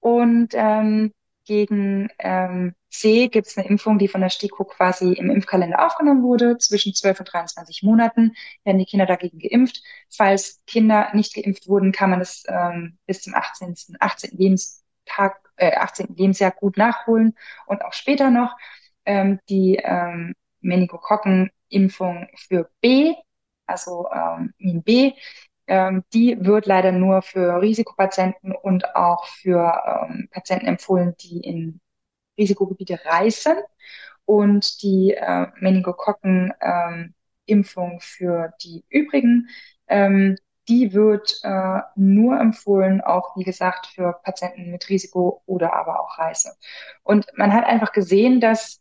Und 0.00 0.48
ähm, 0.54 1.12
gegen 1.44 2.08
ähm, 2.18 2.74
C 2.90 3.28
gibt 3.28 3.46
es 3.46 3.56
eine 3.58 3.68
Impfung, 3.68 3.98
die 3.98 4.08
von 4.08 4.20
der 4.20 4.30
STIKO 4.30 4.64
quasi 4.64 5.12
im 5.12 5.30
Impfkalender 5.30 5.84
aufgenommen 5.84 6.22
wurde. 6.22 6.58
Zwischen 6.58 6.94
12 6.94 7.20
und 7.20 7.32
23 7.32 7.82
Monaten 7.82 8.34
werden 8.64 8.78
die 8.78 8.86
Kinder 8.86 9.06
dagegen 9.06 9.38
geimpft. 9.38 9.82
Falls 10.10 10.62
Kinder 10.66 11.10
nicht 11.14 11.34
geimpft 11.34 11.68
wurden, 11.68 11.92
kann 11.92 12.10
man 12.10 12.20
das 12.20 12.44
ähm, 12.48 12.98
bis 13.06 13.22
zum 13.22 13.34
18. 13.34 13.74
18. 14.00 14.38
Lebenstag, 14.38 15.40
äh, 15.56 15.76
18. 15.76 16.14
Lebensjahr 16.16 16.52
gut 16.52 16.76
nachholen 16.76 17.36
und 17.66 17.84
auch 17.84 17.92
später 17.92 18.30
noch. 18.30 18.56
Ähm, 19.06 19.38
die 19.50 19.76
ähm, 19.76 20.34
Meningokokken-Impfung 20.60 22.28
für 22.36 22.70
B, 22.80 23.14
also 23.66 24.08
ähm, 24.10 24.54
B, 24.82 25.12
ähm, 25.66 26.04
die 26.12 26.36
wird 26.40 26.66
leider 26.66 26.92
nur 26.92 27.22
für 27.22 27.60
Risikopatienten 27.60 28.54
und 28.54 28.94
auch 28.94 29.26
für 29.26 30.06
ähm, 30.08 30.28
Patienten 30.30 30.66
empfohlen, 30.66 31.14
die 31.20 31.40
in 31.40 31.80
Risikogebiete 32.38 33.00
reisen. 33.04 33.56
Und 34.26 34.82
die 34.82 35.14
äh, 35.14 35.48
Meningokokken-Impfung 35.60 37.90
ähm, 37.92 38.00
für 38.00 38.54
die 38.62 38.82
übrigen, 38.88 39.48
ähm, 39.86 40.36
die 40.68 40.94
wird 40.94 41.40
äh, 41.42 41.80
nur 41.94 42.40
empfohlen, 42.40 43.02
auch 43.02 43.36
wie 43.36 43.44
gesagt, 43.44 43.86
für 43.86 44.14
Patienten 44.22 44.70
mit 44.70 44.88
Risiko 44.88 45.42
oder 45.46 45.74
aber 45.74 46.00
auch 46.00 46.18
Reise. 46.18 46.56
Und 47.02 47.26
man 47.36 47.52
hat 47.52 47.64
einfach 47.64 47.92
gesehen, 47.92 48.40
dass 48.40 48.80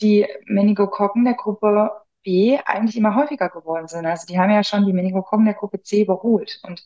die 0.00 0.26
Meningokokken 0.46 1.24
der 1.24 1.34
Gruppe 1.34 1.90
B 2.28 2.58
eigentlich 2.66 2.98
immer 2.98 3.14
häufiger 3.14 3.48
geworden 3.48 3.88
sind. 3.88 4.04
Also 4.04 4.26
die 4.26 4.38
haben 4.38 4.50
ja 4.50 4.62
schon 4.62 4.84
die 4.84 4.92
Meningokokken 4.92 5.46
der 5.46 5.54
Gruppe 5.54 5.82
C 5.82 6.02
überholt. 6.02 6.60
Und 6.62 6.84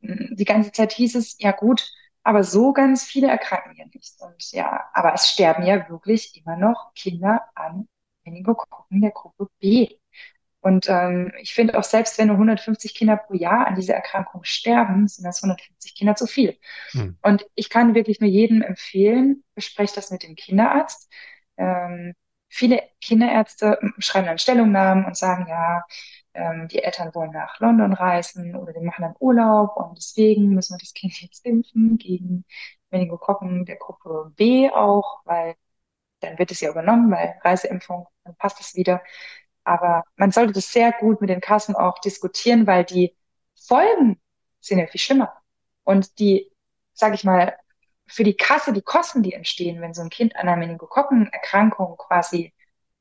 mm, 0.00 0.36
die 0.36 0.44
ganze 0.44 0.70
Zeit 0.70 0.92
hieß 0.92 1.16
es, 1.16 1.36
ja 1.40 1.50
gut, 1.50 1.90
aber 2.22 2.44
so 2.44 2.72
ganz 2.72 3.02
viele 3.02 3.26
erkranken 3.26 3.74
ja 3.76 3.86
nicht. 3.92 4.14
Und 4.20 4.52
ja, 4.52 4.88
aber 4.92 5.14
es 5.14 5.28
sterben 5.28 5.64
ja 5.64 5.88
wirklich 5.88 6.36
immer 6.36 6.56
noch 6.56 6.92
Kinder 6.94 7.42
an 7.56 7.88
Meningokokken 8.24 9.00
der 9.00 9.10
Gruppe 9.10 9.48
B. 9.58 9.88
Und 10.60 10.88
ähm, 10.88 11.32
ich 11.40 11.54
finde 11.54 11.76
auch 11.76 11.84
selbst, 11.84 12.16
wenn 12.18 12.28
nur 12.28 12.36
150 12.36 12.94
Kinder 12.94 13.16
pro 13.16 13.34
Jahr 13.34 13.66
an 13.66 13.74
dieser 13.74 13.94
Erkrankung 13.94 14.44
sterben, 14.44 15.08
sind 15.08 15.24
das 15.24 15.42
150 15.42 15.96
Kinder 15.96 16.14
zu 16.14 16.26
viel. 16.28 16.56
Hm. 16.92 17.18
Und 17.22 17.46
ich 17.56 17.68
kann 17.68 17.96
wirklich 17.96 18.20
nur 18.20 18.30
jedem 18.30 18.62
empfehlen, 18.62 19.42
besprecht 19.54 19.96
das 19.96 20.12
mit 20.12 20.22
dem 20.22 20.36
Kinderarzt. 20.36 21.10
Ähm, 21.56 22.14
viele 22.48 22.82
Kinderärzte 23.00 23.78
schreiben 23.98 24.26
dann 24.26 24.38
Stellungnahmen 24.38 25.04
und 25.04 25.16
sagen, 25.16 25.46
ja, 25.48 25.84
ähm, 26.34 26.68
die 26.68 26.82
Eltern 26.82 27.14
wollen 27.14 27.32
nach 27.32 27.58
London 27.60 27.92
reisen 27.92 28.54
oder 28.56 28.72
die 28.72 28.80
machen 28.80 29.02
dann 29.02 29.14
Urlaub 29.20 29.76
und 29.76 29.96
deswegen 29.98 30.50
müssen 30.54 30.74
wir 30.74 30.78
das 30.78 30.94
Kind 30.94 31.20
jetzt 31.22 31.44
impfen 31.46 31.98
gegen 31.98 32.44
Meningokokken 32.90 33.64
der 33.66 33.76
Gruppe 33.76 34.32
B 34.36 34.70
auch, 34.70 35.20
weil 35.24 35.56
dann 36.20 36.38
wird 36.38 36.50
es 36.50 36.60
ja 36.60 36.70
übernommen, 36.70 37.10
weil 37.10 37.38
Reiseimpfung, 37.42 38.08
dann 38.24 38.36
passt 38.36 38.60
es 38.60 38.74
wieder. 38.74 39.02
Aber 39.64 40.04
man 40.16 40.32
sollte 40.32 40.52
das 40.54 40.72
sehr 40.72 40.92
gut 40.92 41.20
mit 41.20 41.30
den 41.30 41.40
Kassen 41.40 41.76
auch 41.76 41.98
diskutieren, 42.00 42.66
weil 42.66 42.84
die 42.84 43.16
Folgen 43.56 44.20
sind 44.60 44.78
ja 44.78 44.86
viel 44.86 45.00
schlimmer. 45.00 45.34
Und 45.84 46.18
die, 46.18 46.50
sage 46.94 47.14
ich 47.14 47.24
mal, 47.24 47.56
für 48.08 48.24
die 48.24 48.36
Kasse, 48.36 48.72
die 48.72 48.82
Kosten, 48.82 49.22
die 49.22 49.32
entstehen, 49.34 49.80
wenn 49.80 49.94
so 49.94 50.02
ein 50.02 50.10
Kind 50.10 50.36
an 50.36 50.48
einer 50.48 50.56
Meningokokkenerkrankung 50.56 51.96
quasi, 51.96 52.52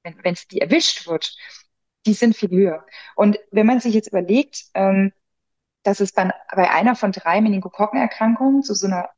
wenn 0.04 0.34
es 0.34 0.48
die 0.48 0.62
erwischt 0.62 1.08
wird, 1.08 1.36
die 2.06 2.14
sind 2.14 2.36
viel 2.36 2.50
höher. 2.50 2.86
Und 3.16 3.40
wenn 3.52 3.66
man 3.66 3.80
sich 3.80 3.94
jetzt 3.94 4.08
überlegt, 4.08 4.66
ähm, 4.74 5.14
dass 5.84 6.00
es 6.00 6.14
bei, 6.14 6.32
bei 6.56 6.70
einer 6.70 6.96
von 6.96 7.12
drei 7.12 7.42
Meningokokkenerkrankungen 7.42 8.64
zu 8.64 8.74
so 8.74 8.88
einer 8.88 9.10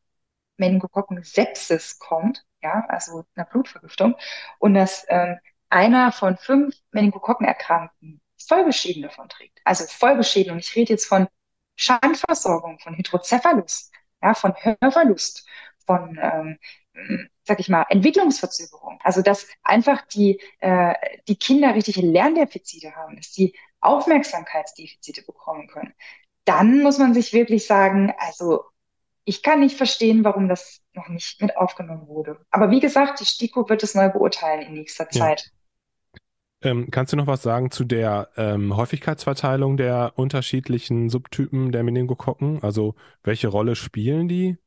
Meningokokken-Sepsis 0.57 1.99
kommt, 1.99 2.45
ja, 2.61 2.85
also 2.89 3.25
einer 3.35 3.45
Blutvergiftung, 3.45 4.15
und 4.59 4.73
dass 4.73 5.05
ähm, 5.09 5.39
einer 5.69 6.11
von 6.11 6.37
fünf 6.37 6.75
Meningokokkenerkrankten 6.91 8.21
Folgeschäden 8.47 9.03
davon 9.03 9.29
trägt. 9.29 9.59
Also 9.63 9.85
Folgeschäden. 9.85 10.51
Und 10.53 10.59
ich 10.59 10.75
rede 10.75 10.93
jetzt 10.93 11.05
von 11.05 11.27
Schandversorgung, 11.75 12.79
von 12.79 12.95
Hydrocephalus, 12.95 13.91
ja, 14.21 14.33
von 14.33 14.53
Hörverlust, 14.55 15.47
von, 15.89 16.19
ähm, 16.21 16.59
sag 17.43 17.59
ich 17.59 17.67
mal, 17.67 17.83
Entwicklungsverzögerung. 17.89 18.99
Also 19.03 19.23
dass 19.23 19.47
einfach 19.63 20.05
die, 20.05 20.39
äh, 20.59 20.93
die 21.27 21.35
Kinder 21.35 21.73
richtige 21.73 22.05
Lerndefizite 22.05 22.95
haben, 22.95 23.15
dass 23.15 23.33
sie 23.33 23.55
Aufmerksamkeitsdefizite 23.81 25.23
bekommen 25.23 25.67
können. 25.67 25.93
Dann 26.45 26.83
muss 26.83 26.99
man 26.99 27.15
sich 27.15 27.33
wirklich 27.33 27.65
sagen, 27.65 28.13
also 28.19 28.65
ich 29.25 29.41
kann 29.41 29.61
nicht 29.61 29.77
verstehen, 29.77 30.23
warum 30.23 30.47
das 30.47 30.81
noch 30.93 31.07
nicht 31.07 31.41
mit 31.41 31.57
aufgenommen 31.57 32.07
wurde. 32.07 32.39
Aber 32.51 32.69
wie 32.69 32.79
gesagt, 32.79 33.19
die 33.19 33.25
STIKO 33.25 33.67
wird 33.67 33.81
es 33.81 33.95
neu 33.95 34.09
beurteilen 34.09 34.61
in 34.61 34.73
nächster 34.73 35.09
Zeit. 35.09 35.51
Ähm, 36.61 36.89
kannst 36.91 37.13
du 37.13 37.17
noch 37.17 37.27
was 37.27 37.41
sagen 37.41 37.71
zu 37.71 37.83
der 37.83 38.29
ähm, 38.37 38.75
Häufigkeitsverteilung 38.75 39.77
der 39.77 40.13
unterschiedlichen 40.17 41.09
Subtypen 41.09 41.71
der 41.71 41.83
Meningokokken? 41.83 42.61
Also 42.61 42.95
welche 43.23 43.47
Rolle 43.47 43.75
spielen 43.75 44.27
die? 44.27 44.57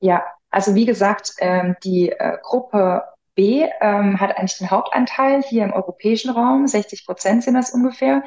Ja, 0.00 0.24
also 0.50 0.74
wie 0.74 0.86
gesagt, 0.86 1.34
ähm, 1.38 1.76
die 1.84 2.10
äh, 2.10 2.38
Gruppe 2.42 3.04
B 3.34 3.66
ähm, 3.80 4.20
hat 4.20 4.36
eigentlich 4.36 4.58
den 4.58 4.70
Hauptanteil 4.70 5.42
hier 5.42 5.64
im 5.64 5.72
europäischen 5.72 6.30
Raum. 6.30 6.66
60 6.66 7.06
Prozent 7.06 7.44
sind 7.44 7.54
das 7.54 7.70
ungefähr. 7.70 8.22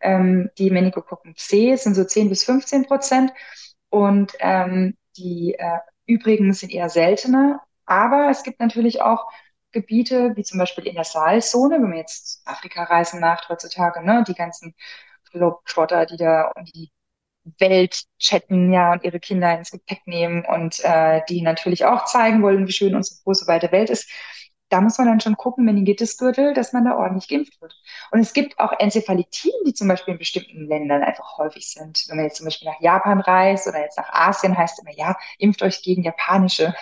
Ähm, 0.00 0.50
die 0.58 0.70
Meningokokken 0.70 1.34
C 1.36 1.74
sind 1.76 1.94
so 1.94 2.04
10 2.04 2.28
bis 2.28 2.44
15 2.44 2.86
Prozent. 2.86 3.32
Und 3.90 4.32
ähm, 4.40 4.96
die 5.16 5.54
äh, 5.58 5.78
übrigen 6.06 6.52
sind 6.52 6.72
eher 6.72 6.88
seltener. 6.90 7.60
Aber 7.86 8.28
es 8.30 8.42
gibt 8.42 8.60
natürlich 8.60 9.00
auch 9.02 9.26
Gebiete, 9.72 10.34
wie 10.36 10.44
zum 10.44 10.58
Beispiel 10.58 10.86
in 10.86 10.94
der 10.94 11.04
Saalzone, 11.04 11.76
wenn 11.76 11.82
man 11.90 11.96
jetzt 11.98 12.42
Afrika 12.46 12.84
reisen 12.84 13.20
macht 13.20 13.48
heutzutage, 13.48 14.04
ne, 14.04 14.24
die 14.26 14.34
ganzen 14.34 14.74
Globetrotter, 15.32 16.06
die 16.06 16.16
da 16.16 16.52
um 16.56 16.64
die 16.64 16.90
Welt 17.58 18.04
chatten, 18.18 18.72
ja, 18.72 18.92
und 18.92 19.04
ihre 19.04 19.20
Kinder 19.20 19.56
ins 19.56 19.70
Gepäck 19.70 20.06
nehmen 20.06 20.44
und 20.44 20.80
äh, 20.84 21.22
die 21.28 21.42
natürlich 21.42 21.84
auch 21.84 22.04
zeigen 22.04 22.42
wollen, 22.42 22.66
wie 22.66 22.72
schön 22.72 22.94
unsere 22.94 23.20
große 23.24 23.46
weite 23.46 23.72
Welt 23.72 23.90
ist. 23.90 24.10
Da 24.70 24.82
muss 24.82 24.98
man 24.98 25.06
dann 25.06 25.20
schon 25.20 25.36
gucken, 25.36 25.64
Meningitisgürtel, 25.64 26.52
dass 26.52 26.74
man 26.74 26.84
da 26.84 26.96
ordentlich 26.96 27.26
geimpft 27.28 27.60
wird. 27.62 27.74
Und 28.10 28.20
es 28.20 28.34
gibt 28.34 28.58
auch 28.58 28.72
Enzephalitiden, 28.78 29.60
die 29.66 29.72
zum 29.72 29.88
Beispiel 29.88 30.12
in 30.12 30.18
bestimmten 30.18 30.66
Ländern 30.66 31.02
einfach 31.02 31.38
häufig 31.38 31.70
sind. 31.70 32.04
Wenn 32.08 32.16
man 32.16 32.26
jetzt 32.26 32.36
zum 32.36 32.44
Beispiel 32.44 32.68
nach 32.68 32.80
Japan 32.80 33.20
reist 33.20 33.66
oder 33.66 33.80
jetzt 33.80 33.96
nach 33.96 34.12
Asien, 34.12 34.56
heißt 34.58 34.80
immer, 34.80 34.92
ja, 34.94 35.16
impft 35.38 35.62
euch 35.62 35.82
gegen 35.82 36.02
japanische 36.02 36.74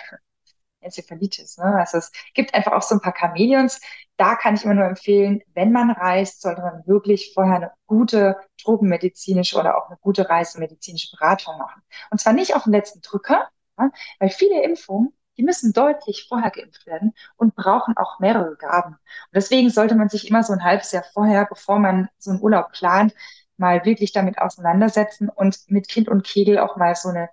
Enzephalitis. 0.87 1.57
Ne? 1.57 1.65
Also 1.65 1.99
es 1.99 2.11
gibt 2.33 2.53
einfach 2.53 2.73
auch 2.73 2.81
so 2.81 2.95
ein 2.95 3.01
paar 3.01 3.13
Chamäleons. 3.17 3.79
Da 4.17 4.35
kann 4.35 4.55
ich 4.55 4.63
immer 4.63 4.73
nur 4.73 4.85
empfehlen, 4.85 5.41
wenn 5.53 5.71
man 5.71 5.91
reist, 5.91 6.41
sollte 6.41 6.61
man 6.61 6.85
wirklich 6.87 7.31
vorher 7.33 7.55
eine 7.57 7.71
gute 7.85 8.37
tropenmedizinische 8.61 9.57
oder 9.59 9.77
auch 9.77 9.87
eine 9.89 9.97
gute 9.97 10.29
reisemedizinische 10.29 11.15
Beratung 11.15 11.57
machen. 11.57 11.81
Und 12.09 12.19
zwar 12.19 12.33
nicht 12.33 12.55
auf 12.55 12.63
den 12.63 12.73
letzten 12.73 13.01
Drücker, 13.01 13.47
ja? 13.77 13.91
weil 14.19 14.29
viele 14.29 14.63
Impfungen, 14.63 15.13
die 15.37 15.43
müssen 15.43 15.71
deutlich 15.71 16.25
vorher 16.27 16.49
geimpft 16.49 16.87
werden 16.87 17.13
und 17.35 17.55
brauchen 17.55 17.95
auch 17.95 18.19
mehrere 18.19 18.55
Gaben. 18.55 18.93
Und 18.93 19.35
deswegen 19.35 19.69
sollte 19.69 19.95
man 19.95 20.09
sich 20.09 20.27
immer 20.29 20.43
so 20.43 20.53
ein 20.53 20.63
halbes 20.63 20.91
Jahr 20.91 21.05
vorher, 21.13 21.45
bevor 21.45 21.77
man 21.77 22.09
so 22.17 22.31
einen 22.31 22.41
Urlaub 22.41 22.71
plant, 22.71 23.13
mal 23.57 23.85
wirklich 23.85 24.11
damit 24.11 24.39
auseinandersetzen 24.39 25.29
und 25.29 25.59
mit 25.67 25.87
Kind 25.87 26.09
und 26.09 26.23
Kegel 26.23 26.59
auch 26.59 26.77
mal 26.77 26.95
so 26.95 27.09
eine 27.09 27.29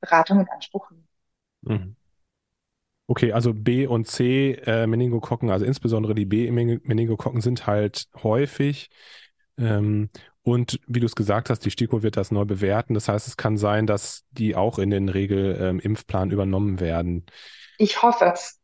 Beratung 0.00 0.40
in 0.40 0.48
Anspruch 0.48 0.90
nehmen. 0.90 1.08
Mhm. 1.62 1.96
Okay, 3.10 3.32
also 3.32 3.52
B 3.52 3.88
und 3.88 4.06
C 4.06 4.52
äh, 4.66 4.86
Meningokokken, 4.86 5.50
also 5.50 5.64
insbesondere 5.64 6.14
die 6.14 6.26
B-Meningokokken 6.26 7.40
sind 7.40 7.66
halt 7.66 8.06
häufig. 8.22 8.88
Ähm, 9.58 10.10
und 10.42 10.78
wie 10.86 11.00
du 11.00 11.06
es 11.06 11.16
gesagt 11.16 11.50
hast, 11.50 11.64
die 11.64 11.72
STIKO 11.72 12.04
wird 12.04 12.16
das 12.16 12.30
neu 12.30 12.44
bewerten. 12.44 12.94
Das 12.94 13.08
heißt, 13.08 13.26
es 13.26 13.36
kann 13.36 13.56
sein, 13.56 13.88
dass 13.88 14.22
die 14.30 14.54
auch 14.54 14.78
in 14.78 14.90
den 14.90 15.08
Regel-Impfplan 15.08 16.28
ähm, 16.28 16.32
übernommen 16.32 16.78
werden. 16.78 17.26
Ich 17.78 18.00
hoffe 18.00 18.26
es. 18.32 18.60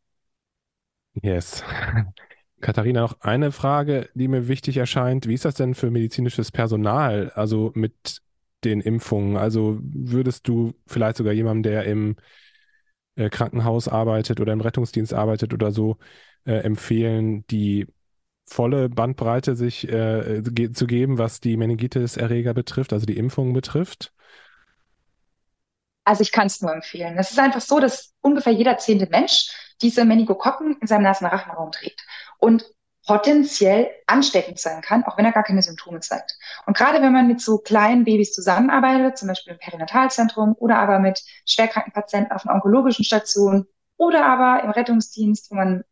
Yes. 1.21 1.65
Katharina, 2.61 3.01
noch 3.01 3.19
eine 3.19 3.51
Frage, 3.51 4.09
die 4.13 4.29
mir 4.29 4.47
wichtig 4.47 4.77
erscheint. 4.77 5.27
Wie 5.27 5.33
ist 5.33 5.43
das 5.43 5.55
denn 5.55 5.75
für 5.75 5.91
medizinisches 5.91 6.53
Personal, 6.53 7.31
also 7.35 7.73
mit 7.75 8.21
den 8.63 8.79
Impfungen? 8.79 9.35
Also 9.35 9.77
würdest 9.81 10.47
du 10.47 10.73
vielleicht 10.87 11.17
sogar 11.17 11.33
jemandem, 11.33 11.63
der 11.63 11.83
im 11.83 12.15
äh, 13.17 13.29
Krankenhaus 13.29 13.87
arbeitet 13.87 14.39
oder 14.39 14.53
im 14.53 14.61
Rettungsdienst 14.61 15.13
arbeitet 15.13 15.53
oder 15.53 15.71
so, 15.71 15.97
äh, 16.45 16.59
empfehlen, 16.59 17.45
die 17.47 17.87
volle 18.45 18.87
Bandbreite 18.87 19.55
sich 19.55 19.87
äh, 19.89 20.41
zu 20.71 20.87
geben, 20.87 21.17
was 21.17 21.41
die 21.41 21.57
Meningitis-Erreger 21.57 22.53
betrifft, 22.53 22.93
also 22.93 23.05
die 23.05 23.17
Impfungen 23.17 23.53
betrifft? 23.53 24.13
Also 26.05 26.21
ich 26.21 26.31
kann 26.31 26.47
es 26.47 26.61
nur 26.61 26.73
empfehlen. 26.73 27.17
Es 27.17 27.31
ist 27.31 27.39
einfach 27.39 27.59
so, 27.59 27.81
dass 27.81 28.13
ungefähr 28.21 28.53
jeder 28.53 28.77
zehnte 28.77 29.07
Mensch 29.07 29.51
diese 29.81 30.05
Meningokokken 30.05 30.77
in 30.79 30.87
seinem 30.87 31.03
Nasenrachenraum 31.03 31.71
trägt. 31.73 32.05
Und 32.37 32.65
potenziell 33.07 33.89
ansteckend 34.05 34.59
sein 34.59 34.81
kann, 34.81 35.05
auch 35.05 35.17
wenn 35.17 35.25
er 35.25 35.31
gar 35.31 35.43
keine 35.43 35.61
Symptome 35.61 36.01
zeigt. 36.01 36.37
Und 36.65 36.77
gerade 36.77 37.01
wenn 37.01 37.13
man 37.13 37.27
mit 37.27 37.41
so 37.41 37.57
kleinen 37.57 38.03
Babys 38.03 38.33
zusammenarbeitet, 38.33 39.17
zum 39.17 39.29
Beispiel 39.29 39.53
im 39.53 39.59
Perinatalzentrum 39.59 40.55
oder 40.59 40.77
aber 40.77 40.99
mit 40.99 41.23
schwerkranken 41.45 41.93
Patienten 41.93 42.33
auf 42.33 42.45
einer 42.45 42.55
onkologischen 42.55 43.05
Station 43.05 43.65
oder 43.95 44.25
aber 44.25 44.63
im 44.63 44.71
Rettungsdienst, 44.71 45.49
wo 45.49 45.55
man 45.55 45.83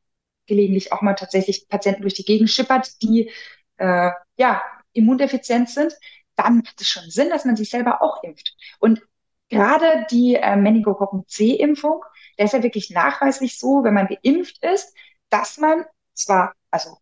gelegentlich 0.45 0.91
auch 0.91 1.01
mal 1.01 1.15
tatsächlich 1.15 1.67
Patienten 1.69 2.01
durch 2.01 2.13
die 2.13 2.25
Gegend 2.25 2.49
schippert, 2.49 3.01
die 3.01 3.31
äh, 3.77 4.11
ja 4.37 4.61
immundefizient 4.91 5.69
sind, 5.69 5.93
dann 6.35 6.57
macht 6.57 6.81
es 6.81 6.89
schon 6.89 7.09
Sinn, 7.09 7.29
dass 7.29 7.45
man 7.45 7.55
sich 7.55 7.69
selber 7.69 8.01
auch 8.01 8.23
impft. 8.23 8.55
Und 8.79 9.01
gerade 9.49 10.05
die 10.11 10.35
äh, 10.35 10.57
Meningokokken-C-Impfung, 10.57 12.03
der 12.37 12.45
ist 12.45 12.53
ja 12.53 12.61
wirklich 12.61 12.89
nachweislich 12.89 13.57
so, 13.57 13.83
wenn 13.83 13.93
man 13.93 14.07
geimpft 14.07 14.61
ist, 14.61 14.93
dass 15.29 15.57
man 15.57 15.85
zwar, 16.13 16.53
also 16.71 16.97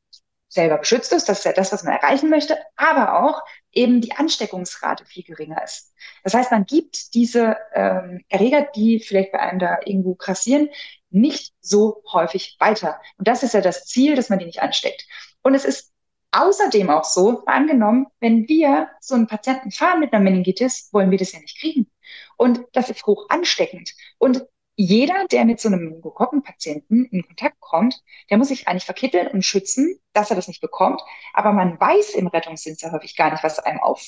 selber 0.53 0.77
geschützt 0.77 1.11
ist, 1.13 1.27
das 1.27 1.39
ist 1.39 1.45
ja 1.45 1.53
das, 1.53 1.71
was 1.71 1.83
man 1.83 1.93
erreichen 1.95 2.29
möchte, 2.29 2.57
aber 2.75 3.23
auch 3.23 3.41
eben 3.71 4.01
die 4.01 4.13
Ansteckungsrate 4.13 5.05
viel 5.05 5.23
geringer 5.23 5.63
ist. 5.63 5.93
Das 6.23 6.33
heißt, 6.33 6.51
man 6.51 6.65
gibt 6.65 7.13
diese 7.13 7.57
ähm, 7.73 8.23
Erreger, 8.29 8.67
die 8.75 8.99
vielleicht 8.99 9.31
bei 9.31 9.39
einem 9.39 9.59
da 9.59 9.79
irgendwo 9.83 10.15
krassieren, 10.15 10.69
nicht 11.09 11.53
so 11.61 12.03
häufig 12.11 12.55
weiter. 12.59 12.99
Und 13.17 13.27
das 13.27 13.43
ist 13.43 13.53
ja 13.53 13.61
das 13.61 13.85
Ziel, 13.85 14.15
dass 14.15 14.29
man 14.29 14.39
die 14.39 14.45
nicht 14.45 14.61
ansteckt. 14.61 15.07
Und 15.41 15.55
es 15.55 15.65
ist 15.65 15.91
außerdem 16.31 16.89
auch 16.89 17.03
so, 17.03 17.43
angenommen, 17.45 18.07
wenn 18.19 18.47
wir 18.47 18.89
so 18.99 19.15
einen 19.15 19.27
Patienten 19.27 19.71
fahren 19.71 19.99
mit 19.99 20.13
einer 20.13 20.23
Meningitis, 20.23 20.89
wollen 20.91 21.11
wir 21.11 21.17
das 21.17 21.31
ja 21.31 21.39
nicht 21.39 21.59
kriegen. 21.59 21.89
Und 22.37 22.61
das 22.73 22.89
ist 22.89 23.05
hoch 23.05 23.27
ansteckend. 23.29 23.93
Und 24.17 24.45
jeder, 24.75 25.27
der 25.27 25.45
mit 25.45 25.59
so 25.59 25.69
einem 25.69 25.83
Meningokokkenpatienten 25.83 27.05
in 27.05 27.25
Kontakt 27.25 27.59
kommt, 27.59 28.01
der 28.29 28.37
muss 28.37 28.47
sich 28.47 28.67
eigentlich 28.67 28.85
verkitteln 28.85 29.27
und 29.27 29.45
schützen, 29.45 29.99
dass 30.13 30.29
er 30.29 30.35
das 30.35 30.47
nicht 30.47 30.61
bekommt. 30.61 31.01
Aber 31.33 31.53
man 31.53 31.79
weiß 31.79 32.11
im 32.15 32.27
Rettungsdienst 32.27 32.81
ja 32.81 32.91
häufig 32.91 33.15
gar 33.15 33.31
nicht, 33.31 33.43
was 33.43 33.59
einem 33.59 33.79
auf, 33.79 34.03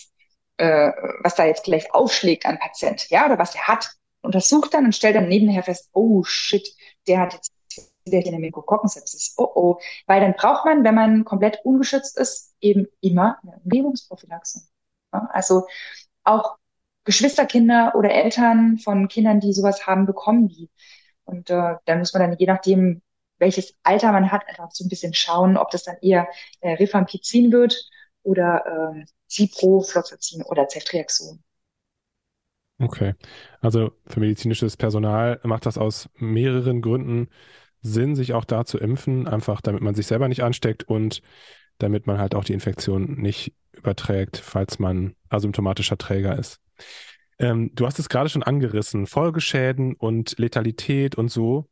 äh, 0.58 0.92
was 1.22 1.36
da 1.36 1.46
jetzt 1.46 1.66
gleich 1.66 1.94
aufschlägt 1.94 2.46
an 2.46 2.60
Patient, 2.60 3.10
ja, 3.10 3.26
oder 3.26 3.38
was 3.38 3.56
er 3.56 3.68
hat. 3.68 3.92
Untersucht 4.22 4.74
dann 4.74 4.86
und 4.86 4.96
stellt 4.96 5.16
dann 5.16 5.28
nebenher 5.28 5.62
fest, 5.62 5.90
oh 5.94 6.24
shit, 6.24 6.68
der 7.08 7.20
hat 7.20 7.34
jetzt 7.34 7.54
wieder 8.06 8.20
hier 8.20 8.32
eine 8.32 8.40
Meningokokkensepsis. 8.40 9.36
Oh 9.38 9.52
oh. 9.56 9.80
Weil 10.08 10.22
dann 10.22 10.34
braucht 10.34 10.66
man, 10.66 10.84
wenn 10.84 10.96
man 10.96 11.26
komplett 11.26 11.60
ungeschützt 11.64 12.18
ist, 12.18 12.56
eben 12.60 12.88
immer 13.02 13.38
eine 13.44 13.60
Umgebungsprophylaxe. 13.64 14.62
Also 15.12 15.68
auch 16.24 16.58
Geschwisterkinder 17.06 17.94
oder 17.96 18.12
Eltern 18.12 18.78
von 18.78 19.08
Kindern, 19.08 19.40
die 19.40 19.54
sowas 19.54 19.88
haben, 19.88 20.06
bekommen 20.06 20.48
die. 20.48 20.70
Und 21.24 21.50
äh, 21.50 21.76
dann 21.86 22.00
muss 22.00 22.14
man 22.14 22.30
dann 22.30 22.38
je 22.38 22.48
nachdem, 22.48 23.02
welches 23.38 23.76
Alter 23.84 24.12
man 24.12 24.32
hat, 24.32 24.48
einfach 24.48 24.72
so 24.72 24.84
ein 24.84 24.90
bisschen 24.90 25.14
schauen, 25.14 25.58
ob 25.58 25.72
das 25.72 25.84
dann 25.84 25.98
eher 26.02 26.28
äh, 26.62 26.74
Rifampicin 26.74 27.52
wird 27.52 27.76
oder 28.24 28.96
äh, 28.96 29.06
Ciprofloxacin 29.30 30.44
oder 30.44 30.68
Ceftriaxon. 30.68 31.44
Okay. 32.80 33.14
Also 33.62 33.92
für 34.08 34.20
medizinisches 34.20 34.76
Personal 34.76 35.40
macht 35.44 35.66
das 35.66 35.78
aus 35.78 36.10
mehreren 36.16 36.82
Gründen 36.82 37.30
Sinn, 37.82 38.16
sich 38.16 38.34
auch 38.34 38.46
da 38.46 38.66
zu 38.66 38.80
impfen, 38.80 39.28
einfach 39.28 39.62
damit 39.62 39.82
man 39.82 39.96
sich 39.96 40.08
selber 40.08 40.28
nicht 40.28 40.44
ansteckt 40.44 40.84
und 40.84 41.22
damit 41.78 42.08
man 42.08 42.18
halt 42.18 42.36
auch 42.36 42.44
die 42.44 42.54
Infektion 42.54 43.16
nicht 43.22 43.54
überträgt, 43.74 44.38
falls 44.38 44.80
man 44.80 45.16
asymptomatischer 45.30 45.98
Träger 45.98 46.38
ist. 46.38 46.60
Ähm, 47.38 47.72
du 47.74 47.86
hast 47.86 48.00
es 48.00 48.10
gerade 48.10 48.30
schon 48.30 48.44
angerissen, 48.44 49.08
Folgeschäden 49.08 49.96
und 49.96 50.38
Letalität 50.38 51.16
und 51.16 51.30
so. 51.30 51.70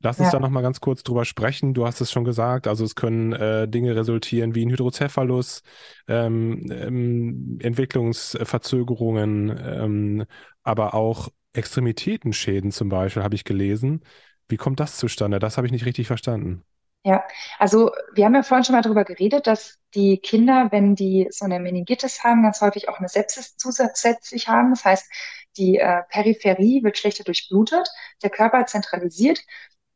Lass 0.00 0.18
uns 0.18 0.26
ja. 0.26 0.32
da 0.32 0.40
nochmal 0.40 0.62
ganz 0.62 0.80
kurz 0.80 1.02
drüber 1.02 1.24
sprechen. 1.24 1.72
Du 1.72 1.86
hast 1.86 2.00
es 2.02 2.12
schon 2.12 2.24
gesagt, 2.24 2.66
also 2.66 2.84
es 2.84 2.94
können 2.94 3.32
äh, 3.32 3.66
Dinge 3.66 3.96
resultieren 3.96 4.54
wie 4.54 4.64
ein 4.66 4.70
Hydrocephalus, 4.70 5.62
ähm, 6.08 6.66
ähm, 6.70 7.58
Entwicklungsverzögerungen, 7.62 9.58
ähm, 9.64 10.24
aber 10.62 10.92
auch 10.92 11.30
Extremitätenschäden 11.54 12.70
zum 12.70 12.90
Beispiel, 12.90 13.22
habe 13.22 13.34
ich 13.34 13.44
gelesen. 13.44 14.00
Wie 14.48 14.58
kommt 14.58 14.78
das 14.78 14.98
zustande? 14.98 15.38
Das 15.38 15.56
habe 15.56 15.66
ich 15.66 15.72
nicht 15.72 15.86
richtig 15.86 16.06
verstanden. 16.06 16.64
Ja, 17.06 17.22
also 17.58 17.90
wir 18.14 18.24
haben 18.24 18.34
ja 18.34 18.42
vorhin 18.42 18.64
schon 18.64 18.74
mal 18.74 18.80
darüber 18.82 19.04
geredet, 19.04 19.46
dass 19.46 19.78
die 19.94 20.18
Kinder, 20.18 20.68
wenn 20.70 20.94
die 20.94 21.28
so 21.30 21.44
eine 21.44 21.60
Meningitis 21.60 22.24
haben, 22.24 22.42
ganz 22.42 22.62
häufig 22.62 22.88
auch 22.88 22.98
eine 22.98 23.08
Sepsis 23.08 23.56
zusätzlich 23.58 24.48
haben. 24.48 24.70
Das 24.70 24.84
heißt, 24.86 25.10
die 25.58 25.76
äh, 25.78 26.02
Peripherie 26.08 26.82
wird 26.82 26.96
schlechter 26.96 27.22
durchblutet, 27.24 27.86
der 28.22 28.30
Körper 28.30 28.64
zentralisiert 28.64 29.40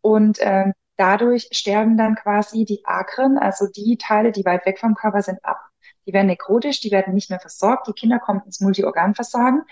und 0.03 0.39
äh, 0.41 0.67
dadurch 0.97 1.49
sterben 1.53 1.97
dann 1.97 2.15
quasi 2.15 2.67
die 2.67 2.85
Akren, 2.85 3.39
also 3.39 3.67
die 3.69 3.97
Teile, 3.97 4.31
die 4.31 4.45
weit 4.45 4.67
weg 4.67 4.79
vom 4.79 4.95
Körper 4.95 5.23
sind, 5.23 5.43
ab. 5.45 5.59
Die 6.07 6.13
werden 6.13 6.27
nekrotisch, 6.27 6.81
die 6.81 6.91
werden 6.91 7.15
nicht 7.15 7.31
mehr 7.31 7.41
versorgt, 7.41 7.87
die 7.89 7.93
Kinder 7.95 8.19
kommen 8.19 8.43
ins 8.45 8.61
Multiorganversagen 8.61 9.63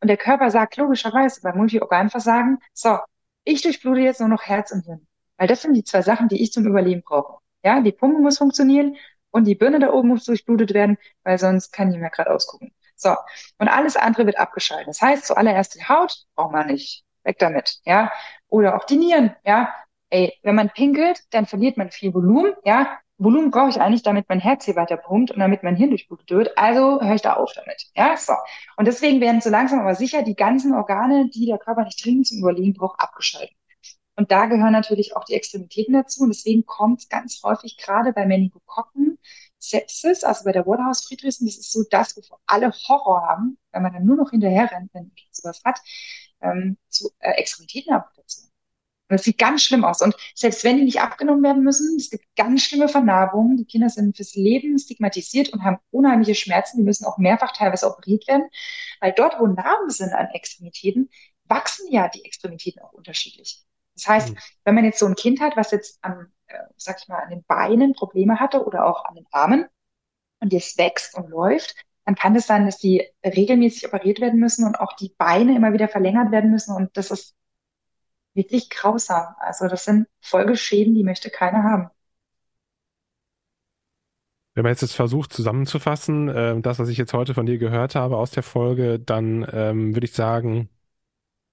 und 0.00 0.08
der 0.08 0.18
Körper 0.18 0.50
sagt 0.50 0.76
logischerweise 0.76 1.40
bei 1.42 1.54
Multiorganversagen, 1.54 2.58
so, 2.74 2.98
ich 3.44 3.62
durchblute 3.62 4.00
jetzt 4.00 4.20
nur 4.20 4.28
noch 4.28 4.42
Herz 4.42 4.72
und 4.72 4.84
Hirn. 4.84 5.06
Weil 5.36 5.48
das 5.48 5.62
sind 5.62 5.74
die 5.74 5.84
zwei 5.84 6.02
Sachen, 6.02 6.28
die 6.28 6.42
ich 6.42 6.52
zum 6.52 6.66
Überleben 6.66 7.02
brauche. 7.02 7.38
Ja, 7.64 7.80
die 7.80 7.92
Pumpe 7.92 8.20
muss 8.20 8.38
funktionieren 8.38 8.96
und 9.30 9.44
die 9.44 9.54
Birne 9.54 9.80
da 9.80 9.92
oben 9.92 10.08
muss 10.08 10.24
durchblutet 10.24 10.74
werden, 10.74 10.98
weil 11.24 11.38
sonst 11.38 11.72
kann 11.72 11.90
mehr 11.90 12.10
gerade 12.10 12.30
ausgucken. 12.30 12.72
So. 12.96 13.14
Und 13.58 13.68
alles 13.68 13.96
andere 13.96 14.26
wird 14.26 14.38
abgeschaltet. 14.38 14.88
Das 14.88 15.00
heißt, 15.00 15.26
zuallererst 15.26 15.74
die 15.74 15.84
Haut 15.84 16.24
braucht 16.34 16.52
man 16.52 16.66
nicht. 16.68 17.04
Weg 17.24 17.38
damit. 17.38 17.80
Ja. 17.84 18.12
Oder 18.48 18.76
auch 18.76 18.84
die 18.84 18.96
Nieren. 18.96 19.34
Ja. 19.44 19.74
Ey, 20.10 20.38
wenn 20.42 20.54
man 20.54 20.70
pinkelt, 20.70 21.20
dann 21.30 21.46
verliert 21.46 21.76
man 21.76 21.90
viel 21.90 22.14
Volumen. 22.14 22.52
Ja. 22.64 22.98
Volumen 23.18 23.50
brauche 23.50 23.68
ich 23.68 23.80
eigentlich, 23.80 24.02
damit 24.02 24.28
mein 24.28 24.40
Herz 24.40 24.64
hier 24.64 24.74
weiter 24.76 24.96
pumpt 24.96 25.30
und 25.30 25.38
damit 25.38 25.62
mein 25.62 25.76
Hirn 25.76 25.90
durchblutet 25.90 26.30
wird. 26.30 26.58
Also 26.58 27.00
höre 27.00 27.14
ich 27.14 27.22
da 27.22 27.34
auf 27.34 27.52
damit. 27.54 27.86
Ja, 27.94 28.16
so. 28.16 28.32
Und 28.76 28.86
deswegen 28.86 29.20
werden 29.20 29.40
so 29.40 29.50
langsam 29.50 29.80
aber 29.80 29.94
sicher 29.94 30.22
die 30.22 30.34
ganzen 30.34 30.74
Organe, 30.74 31.28
die 31.30 31.46
der 31.46 31.58
Körper 31.58 31.84
nicht 31.84 32.04
dringend 32.04 32.26
zum 32.26 32.38
Überleben 32.38 32.74
braucht, 32.74 33.00
abgeschaltet. 33.00 33.54
Und 34.16 34.30
da 34.30 34.46
gehören 34.46 34.72
natürlich 34.72 35.16
auch 35.16 35.24
die 35.24 35.34
Extremitäten 35.34 35.94
dazu. 35.94 36.22
Und 36.22 36.28
deswegen 36.28 36.66
kommt 36.66 37.08
ganz 37.08 37.42
häufig 37.42 37.78
gerade 37.78 38.12
bei 38.12 38.26
Meningokokken 38.26 39.18
Sepsis, 39.62 40.24
also 40.24 40.44
bei 40.44 40.52
der 40.52 40.66
Waterhouse-Friedrichsen, 40.66 41.46
das 41.46 41.56
ist 41.56 41.72
so 41.72 41.84
das, 41.88 42.16
wovor 42.16 42.40
alle 42.46 42.72
Horror 42.72 43.22
haben, 43.22 43.58
wenn 43.70 43.82
man 43.82 43.92
dann 43.92 44.04
nur 44.04 44.16
noch 44.16 44.30
hinterher 44.30 44.70
rennt, 44.70 44.92
wenn 44.92 45.04
man 45.04 45.12
sowas 45.30 45.62
hat, 45.64 45.80
ähm, 46.40 46.76
zu 46.88 47.10
äh, 47.20 47.30
Extremitätenamputation. 47.32 48.50
Und 49.08 49.18
das 49.18 49.24
sieht 49.24 49.38
ganz 49.38 49.62
schlimm 49.62 49.84
aus. 49.84 50.00
Und 50.02 50.16
selbst 50.34 50.64
wenn 50.64 50.78
die 50.78 50.84
nicht 50.84 51.00
abgenommen 51.00 51.42
werden 51.44 51.62
müssen, 51.62 51.96
es 51.96 52.10
gibt 52.10 52.24
ganz 52.34 52.62
schlimme 52.62 52.88
Vernarbungen. 52.88 53.56
Die 53.56 53.66
Kinder 53.66 53.88
sind 53.88 54.16
fürs 54.16 54.34
Leben 54.34 54.78
stigmatisiert 54.78 55.50
und 55.52 55.62
haben 55.62 55.78
unheimliche 55.90 56.34
Schmerzen. 56.34 56.78
Die 56.78 56.82
müssen 56.82 57.04
auch 57.04 57.18
mehrfach 57.18 57.52
teilweise 57.52 57.86
operiert 57.86 58.26
werden, 58.26 58.48
weil 59.00 59.12
dort, 59.12 59.38
wo 59.38 59.46
Narben 59.46 59.90
sind 59.90 60.12
an 60.12 60.28
Extremitäten, 60.32 61.10
wachsen 61.44 61.92
ja 61.92 62.08
die 62.08 62.24
Extremitäten 62.24 62.82
auch 62.82 62.92
unterschiedlich. 62.92 63.62
Das 63.94 64.06
heißt, 64.06 64.30
mhm. 64.30 64.38
wenn 64.64 64.74
man 64.74 64.84
jetzt 64.84 64.98
so 64.98 65.06
ein 65.06 65.14
Kind 65.14 65.40
hat, 65.40 65.56
was 65.56 65.70
jetzt 65.70 66.02
an, 66.02 66.32
äh, 66.46 66.58
sag 66.76 67.00
ich 67.00 67.08
mal, 67.08 67.22
an 67.22 67.30
den 67.30 67.44
Beinen 67.44 67.94
Probleme 67.94 68.40
hatte 68.40 68.64
oder 68.64 68.86
auch 68.86 69.04
an 69.04 69.14
den 69.14 69.26
Armen 69.30 69.66
und 70.40 70.52
jetzt 70.52 70.78
wächst 70.78 71.16
und 71.16 71.28
läuft, 71.28 71.74
dann 72.04 72.14
kann 72.14 72.34
es 72.34 72.46
sein, 72.46 72.66
dass 72.66 72.78
die 72.78 73.06
regelmäßig 73.24 73.86
operiert 73.86 74.20
werden 74.20 74.40
müssen 74.40 74.66
und 74.66 74.78
auch 74.80 74.94
die 74.94 75.14
Beine 75.16 75.54
immer 75.54 75.72
wieder 75.72 75.88
verlängert 75.88 76.32
werden 76.32 76.50
müssen. 76.50 76.74
Und 76.74 76.96
das 76.96 77.10
ist 77.10 77.34
wirklich 78.34 78.70
grausam. 78.70 79.34
Also 79.38 79.68
das 79.68 79.84
sind 79.84 80.08
Folgeschäden, 80.20 80.94
die 80.94 81.04
möchte 81.04 81.30
keiner 81.30 81.62
haben. 81.62 81.90
Wenn 84.54 84.64
man 84.64 84.72
jetzt 84.72 84.82
das 84.82 84.92
versucht 84.92 85.32
zusammenzufassen, 85.32 86.28
äh, 86.28 86.60
das, 86.60 86.78
was 86.78 86.88
ich 86.88 86.98
jetzt 86.98 87.14
heute 87.14 87.32
von 87.34 87.46
dir 87.46 87.56
gehört 87.56 87.94
habe 87.94 88.18
aus 88.18 88.32
der 88.32 88.42
Folge, 88.42 88.98
dann 88.98 89.46
ähm, 89.50 89.94
würde 89.94 90.04
ich 90.04 90.12
sagen, 90.12 90.68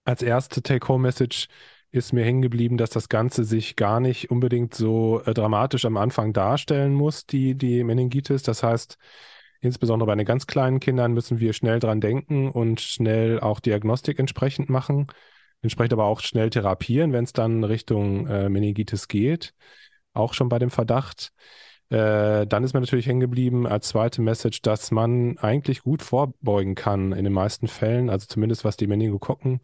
als 0.04 0.22
erste 0.22 0.62
Take-Home-Message, 0.62 1.48
ist 1.92 2.14
mir 2.14 2.24
hängen 2.24 2.42
geblieben, 2.42 2.78
dass 2.78 2.92
das 2.92 3.10
Ganze 3.10 3.44
sich 3.44 3.76
gar 3.76 4.00
nicht 4.00 4.30
unbedingt 4.30 4.74
so 4.76 5.22
äh, 5.26 5.34
dramatisch 5.34 5.86
am 5.86 5.98
Anfang 5.98 6.34
darstellen 6.34 6.94
muss, 6.94 7.26
die, 7.26 7.56
die 7.56 7.84
Meningitis. 7.84 8.44
Das 8.44 8.62
heißt, 8.62 8.98
insbesondere 9.62 10.08
bei 10.08 10.16
den 10.16 10.26
ganz 10.26 10.46
kleinen 10.48 10.80
Kindern 10.80 11.14
müssen 11.14 11.40
wir 11.40 11.54
schnell 11.54 11.80
dran 11.80 12.02
denken 12.02 12.52
und 12.52 12.80
schnell 12.80 13.40
auch 13.40 13.60
Diagnostik 13.60 14.20
entsprechend 14.20 14.70
machen, 14.70 15.08
entsprechend 15.62 15.94
aber 15.94 16.06
auch 16.06 16.22
schnell 16.22 16.50
therapieren, 16.52 17.12
wenn 17.12 17.24
es 17.24 17.34
dann 17.34 17.64
Richtung 17.64 18.28
äh, 18.28 18.50
Meningitis 18.50 19.08
geht, 19.08 19.54
auch 20.14 20.34
schon 20.34 20.50
bei 20.50 20.60
dem 20.60 20.70
Verdacht. 20.70 21.32
Äh, 21.90 22.46
dann 22.46 22.64
ist 22.64 22.74
mir 22.74 22.82
natürlich 22.82 23.08
hängen 23.08 23.20
geblieben 23.20 23.66
als 23.66 23.88
zweite 23.90 24.22
Message, 24.22 24.62
dass 24.62 24.92
man 24.92 25.40
eigentlich 25.40 25.82
gut 25.82 26.04
vorbeugen 26.04 26.76
kann 26.76 27.14
in 27.14 27.24
den 27.24 27.34
meisten 27.34 27.68
Fällen, 27.68 28.12
also 28.12 28.28
zumindest 28.28 28.64
was 28.64 28.78
die 28.78 28.86
Meningokokken 28.86 29.60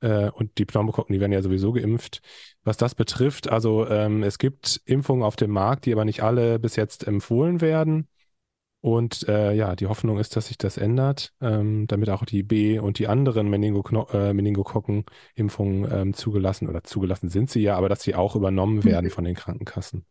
und 0.00 0.58
die 0.58 0.66
Pneumokokken, 0.66 1.14
die 1.14 1.20
werden 1.20 1.32
ja 1.32 1.42
sowieso 1.42 1.72
geimpft. 1.72 2.20
Was 2.64 2.76
das 2.76 2.94
betrifft, 2.94 3.48
also 3.48 3.88
ähm, 3.88 4.22
es 4.22 4.38
gibt 4.38 4.80
Impfungen 4.84 5.22
auf 5.22 5.36
dem 5.36 5.50
Markt, 5.50 5.86
die 5.86 5.92
aber 5.92 6.04
nicht 6.04 6.22
alle 6.22 6.58
bis 6.58 6.76
jetzt 6.76 7.06
empfohlen 7.06 7.60
werden. 7.60 8.08
Und 8.80 9.28
äh, 9.28 9.52
ja, 9.52 9.74
die 9.74 9.86
Hoffnung 9.86 10.18
ist, 10.18 10.36
dass 10.36 10.46
sich 10.46 10.58
das 10.58 10.76
ändert, 10.76 11.32
ähm, 11.40 11.86
damit 11.88 12.08
auch 12.08 12.24
die 12.24 12.44
B- 12.44 12.78
und 12.78 13.00
die 13.00 13.08
anderen 13.08 13.52
äh, 13.52 14.32
Meningokokken-Impfungen 14.32 15.90
ähm, 15.90 16.14
zugelassen 16.14 16.68
oder 16.68 16.84
zugelassen 16.84 17.28
sind 17.28 17.50
sie 17.50 17.62
ja, 17.62 17.76
aber 17.76 17.88
dass 17.88 18.02
sie 18.02 18.14
auch 18.14 18.36
übernommen 18.36 18.84
werden 18.84 19.06
mhm. 19.06 19.10
von 19.10 19.24
den 19.24 19.34
Krankenkassen. 19.34 20.04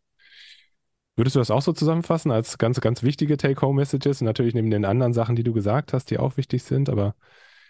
Würdest 1.16 1.36
du 1.36 1.40
das 1.40 1.50
auch 1.50 1.62
so 1.62 1.72
zusammenfassen 1.72 2.30
als 2.30 2.58
ganz, 2.58 2.82
ganz 2.82 3.02
wichtige 3.02 3.38
Take-Home-Messages? 3.38 4.20
Natürlich 4.20 4.52
neben 4.52 4.70
den 4.70 4.84
anderen 4.84 5.14
Sachen, 5.14 5.36
die 5.36 5.44
du 5.44 5.54
gesagt 5.54 5.94
hast, 5.94 6.10
die 6.10 6.18
auch 6.18 6.36
wichtig 6.36 6.62
sind, 6.62 6.90
aber 6.90 7.14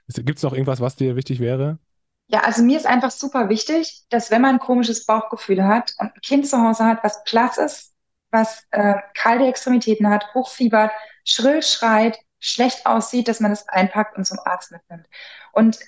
gibt 0.08 0.38
es 0.38 0.42
noch 0.42 0.52
irgendwas, 0.52 0.80
was 0.80 0.96
dir 0.96 1.14
wichtig 1.14 1.38
wäre? 1.38 1.78
Ja, 2.28 2.40
also 2.40 2.62
mir 2.62 2.76
ist 2.76 2.86
einfach 2.86 3.10
super 3.12 3.48
wichtig, 3.48 4.04
dass 4.08 4.30
wenn 4.30 4.42
man 4.42 4.56
ein 4.56 4.60
komisches 4.60 5.06
Bauchgefühl 5.06 5.64
hat 5.64 5.94
und 5.98 6.12
ein 6.14 6.20
Kind 6.22 6.46
zu 6.48 6.60
Hause 6.60 6.84
hat, 6.84 7.04
was 7.04 7.22
blass 7.24 7.56
ist, 7.58 7.94
was 8.30 8.64
äh, 8.72 8.94
kalte 9.14 9.46
Extremitäten 9.46 10.08
hat, 10.10 10.34
hochfiebert, 10.34 10.90
schrill 11.24 11.62
schreit, 11.62 12.18
schlecht 12.40 12.84
aussieht, 12.86 13.28
dass 13.28 13.40
man 13.40 13.52
es 13.52 13.68
einpackt 13.68 14.16
und 14.16 14.26
zum 14.26 14.38
Arzt 14.44 14.72
mitnimmt 14.72 15.06
und 15.52 15.78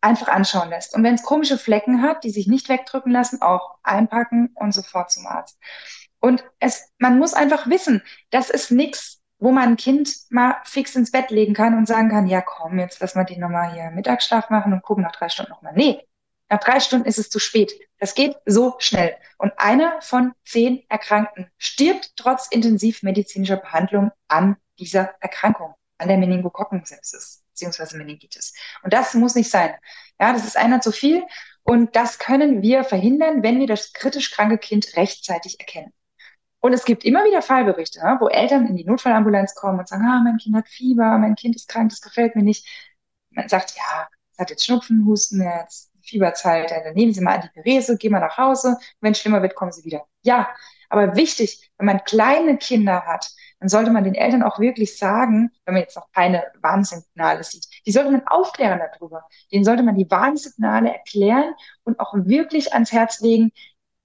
einfach 0.00 0.28
anschauen 0.28 0.70
lässt. 0.70 0.94
Und 0.94 1.04
wenn 1.04 1.14
es 1.14 1.22
komische 1.22 1.58
Flecken 1.58 2.02
hat, 2.02 2.24
die 2.24 2.30
sich 2.30 2.46
nicht 2.48 2.68
wegdrücken 2.68 3.12
lassen, 3.12 3.40
auch 3.40 3.78
einpacken 3.82 4.50
und 4.54 4.72
sofort 4.72 5.10
zum 5.12 5.26
Arzt. 5.26 5.58
Und 6.20 6.44
es, 6.58 6.90
man 6.98 7.18
muss 7.18 7.34
einfach 7.34 7.68
wissen, 7.68 8.02
das 8.30 8.50
ist 8.50 8.70
nichts 8.70 9.20
wo 9.44 9.52
man 9.52 9.68
ein 9.68 9.76
Kind 9.76 10.10
mal 10.30 10.56
fix 10.64 10.96
ins 10.96 11.10
Bett 11.10 11.30
legen 11.30 11.52
kann 11.52 11.76
und 11.76 11.86
sagen 11.86 12.08
kann, 12.08 12.26
ja 12.26 12.40
komm, 12.40 12.78
jetzt 12.78 13.00
lass 13.00 13.14
mal 13.14 13.24
die 13.24 13.36
nochmal 13.36 13.74
hier 13.74 13.90
Mittagsschlaf 13.90 14.48
machen 14.48 14.72
und 14.72 14.82
gucken 14.82 15.04
nach 15.04 15.12
drei 15.12 15.28
Stunden 15.28 15.52
nochmal. 15.52 15.74
Nee, 15.76 16.00
nach 16.48 16.60
drei 16.60 16.80
Stunden 16.80 17.06
ist 17.06 17.18
es 17.18 17.28
zu 17.28 17.38
spät. 17.38 17.72
Das 17.98 18.14
geht 18.14 18.36
so 18.46 18.76
schnell. 18.78 19.14
Und 19.36 19.52
einer 19.58 20.00
von 20.00 20.32
zehn 20.46 20.82
Erkrankten 20.88 21.50
stirbt 21.58 22.14
trotz 22.16 22.48
intensivmedizinischer 22.48 23.58
Behandlung 23.58 24.12
an 24.28 24.56
dieser 24.78 25.14
Erkrankung, 25.20 25.74
an 25.98 26.08
der 26.08 26.16
Meningokokkensepsis 26.16 27.44
beziehungsweise 27.50 27.98
Meningitis. 27.98 28.54
Und 28.82 28.94
das 28.94 29.12
muss 29.14 29.34
nicht 29.34 29.50
sein. 29.50 29.74
Ja, 30.18 30.32
das 30.32 30.44
ist 30.44 30.56
einer 30.56 30.80
zu 30.80 30.90
viel. 30.90 31.22
Und 31.62 31.96
das 31.96 32.18
können 32.18 32.62
wir 32.62 32.82
verhindern, 32.82 33.42
wenn 33.42 33.60
wir 33.60 33.66
das 33.66 33.92
kritisch 33.92 34.30
kranke 34.30 34.58
Kind 34.58 34.96
rechtzeitig 34.96 35.60
erkennen. 35.60 35.92
Und 36.64 36.72
es 36.72 36.86
gibt 36.86 37.04
immer 37.04 37.26
wieder 37.26 37.42
Fallberichte, 37.42 38.00
wo 38.20 38.28
Eltern 38.28 38.66
in 38.66 38.74
die 38.74 38.86
Notfallambulanz 38.86 39.54
kommen 39.54 39.80
und 39.80 39.86
sagen, 39.86 40.06
ah, 40.06 40.22
mein 40.24 40.38
Kind 40.38 40.56
hat 40.56 40.66
Fieber, 40.66 41.18
mein 41.18 41.34
Kind 41.34 41.54
ist 41.54 41.68
krank, 41.68 41.90
das 41.90 42.00
gefällt 42.00 42.36
mir 42.36 42.42
nicht. 42.42 42.66
Man 43.32 43.50
sagt, 43.50 43.76
ja, 43.76 44.08
es 44.32 44.38
hat 44.38 44.48
jetzt 44.48 44.64
Schnupfen, 44.64 45.04
Husten, 45.04 45.42
jetzt 45.42 45.92
Fieberzeit, 46.00 46.70
dann 46.70 46.94
nehmen 46.94 47.12
Sie 47.12 47.20
mal 47.20 47.34
Antiperese, 47.34 47.98
gehen 47.98 48.12
mal 48.12 48.20
nach 48.20 48.38
Hause. 48.38 48.78
Wenn 49.02 49.12
es 49.12 49.18
schlimmer 49.20 49.42
wird, 49.42 49.54
kommen 49.54 49.72
Sie 49.72 49.84
wieder. 49.84 50.06
Ja, 50.22 50.48
aber 50.88 51.14
wichtig, 51.16 51.70
wenn 51.76 51.84
man 51.84 52.02
kleine 52.04 52.56
Kinder 52.56 53.02
hat, 53.04 53.30
dann 53.60 53.68
sollte 53.68 53.90
man 53.90 54.04
den 54.04 54.14
Eltern 54.14 54.42
auch 54.42 54.58
wirklich 54.58 54.96
sagen, 54.96 55.50
wenn 55.66 55.74
man 55.74 55.82
jetzt 55.82 55.96
noch 55.96 56.10
keine 56.12 56.44
Warnsignale 56.62 57.44
sieht, 57.44 57.66
die 57.84 57.92
sollte 57.92 58.10
man 58.10 58.26
aufklären 58.26 58.80
darüber. 58.90 59.26
Denen 59.52 59.66
sollte 59.66 59.82
man 59.82 59.96
die 59.96 60.10
Warnsignale 60.10 60.94
erklären 60.94 61.52
und 61.82 62.00
auch 62.00 62.14
wirklich 62.14 62.72
ans 62.72 62.90
Herz 62.90 63.20
legen, 63.20 63.52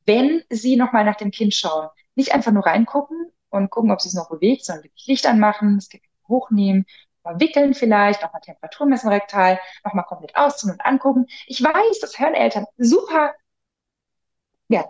wenn 0.05 0.43
sie 0.49 0.75
nochmal 0.75 1.05
nach 1.05 1.15
dem 1.15 1.31
Kind 1.31 1.53
schauen 1.53 1.87
nicht 2.19 2.33
einfach 2.33 2.51
nur 2.51 2.65
reingucken 2.65 3.31
und 3.49 3.71
gucken, 3.71 3.91
ob 3.91 4.01
sie 4.01 4.09
es 4.09 4.13
noch 4.13 4.29
bewegt, 4.29 4.65
sondern 4.65 4.83
wirklich 4.83 5.07
Licht 5.07 5.25
anmachen, 5.25 5.75
das 5.75 5.89
Kind 5.89 6.03
hochnehmen, 6.27 6.85
mal 7.23 7.39
wickeln 7.39 7.73
vielleicht, 7.73 8.21
nochmal 8.21 8.41
Temperatur 8.41 8.85
messen 8.85 9.09
rektal, 9.09 9.59
nochmal 9.83 10.05
komplett 10.05 10.35
ausziehen 10.35 10.71
und 10.71 10.85
angucken. 10.85 11.25
Ich 11.47 11.63
weiß, 11.63 11.99
das 12.01 12.19
hören 12.19 12.35
Eltern 12.35 12.65
super 12.77 13.33
ja, 14.69 14.85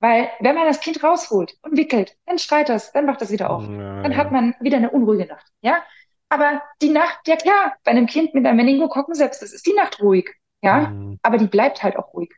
weil 0.00 0.30
wenn 0.40 0.54
man 0.54 0.66
das 0.66 0.80
Kind 0.80 1.02
rausholt 1.02 1.58
und 1.62 1.76
wickelt, 1.76 2.16
dann 2.26 2.38
schreit 2.38 2.68
das, 2.68 2.92
dann 2.92 3.06
macht 3.06 3.20
das 3.20 3.30
wieder 3.30 3.50
auf. 3.50 3.64
Ja, 3.64 4.02
dann 4.02 4.16
hat 4.16 4.30
man 4.32 4.54
wieder 4.60 4.76
eine 4.78 4.90
unruhige 4.90 5.26
Nacht. 5.26 5.46
Ja, 5.60 5.82
aber 6.28 6.62
die 6.80 6.90
Nacht, 6.90 7.26
ja 7.26 7.36
klar, 7.36 7.74
bei 7.84 7.90
einem 7.90 8.06
Kind 8.06 8.34
mit 8.34 8.46
einem 8.46 8.56
Meningokokken 8.56 9.14
selbst, 9.14 9.42
das 9.42 9.52
ist 9.52 9.66
die 9.66 9.74
Nacht 9.74 10.00
ruhig. 10.00 10.30
Ja, 10.62 10.88
mhm. 10.88 11.18
aber 11.22 11.38
die 11.38 11.48
bleibt 11.48 11.82
halt 11.82 11.96
auch 11.96 12.14
ruhig 12.14 12.30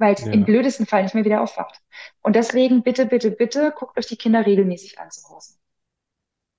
weil 0.00 0.14
es 0.14 0.24
ja. 0.24 0.32
im 0.32 0.44
blödesten 0.44 0.86
Fall 0.86 1.02
nicht 1.02 1.14
mehr 1.14 1.24
wieder 1.24 1.42
aufwacht. 1.42 1.80
Und 2.22 2.34
deswegen 2.34 2.82
bitte, 2.82 3.06
bitte, 3.06 3.30
bitte 3.30 3.72
guckt 3.76 3.96
euch 3.98 4.06
die 4.06 4.16
Kinder 4.16 4.44
regelmäßig 4.44 4.98
an 4.98 5.10
zu 5.10 5.28
Hause. 5.28 5.54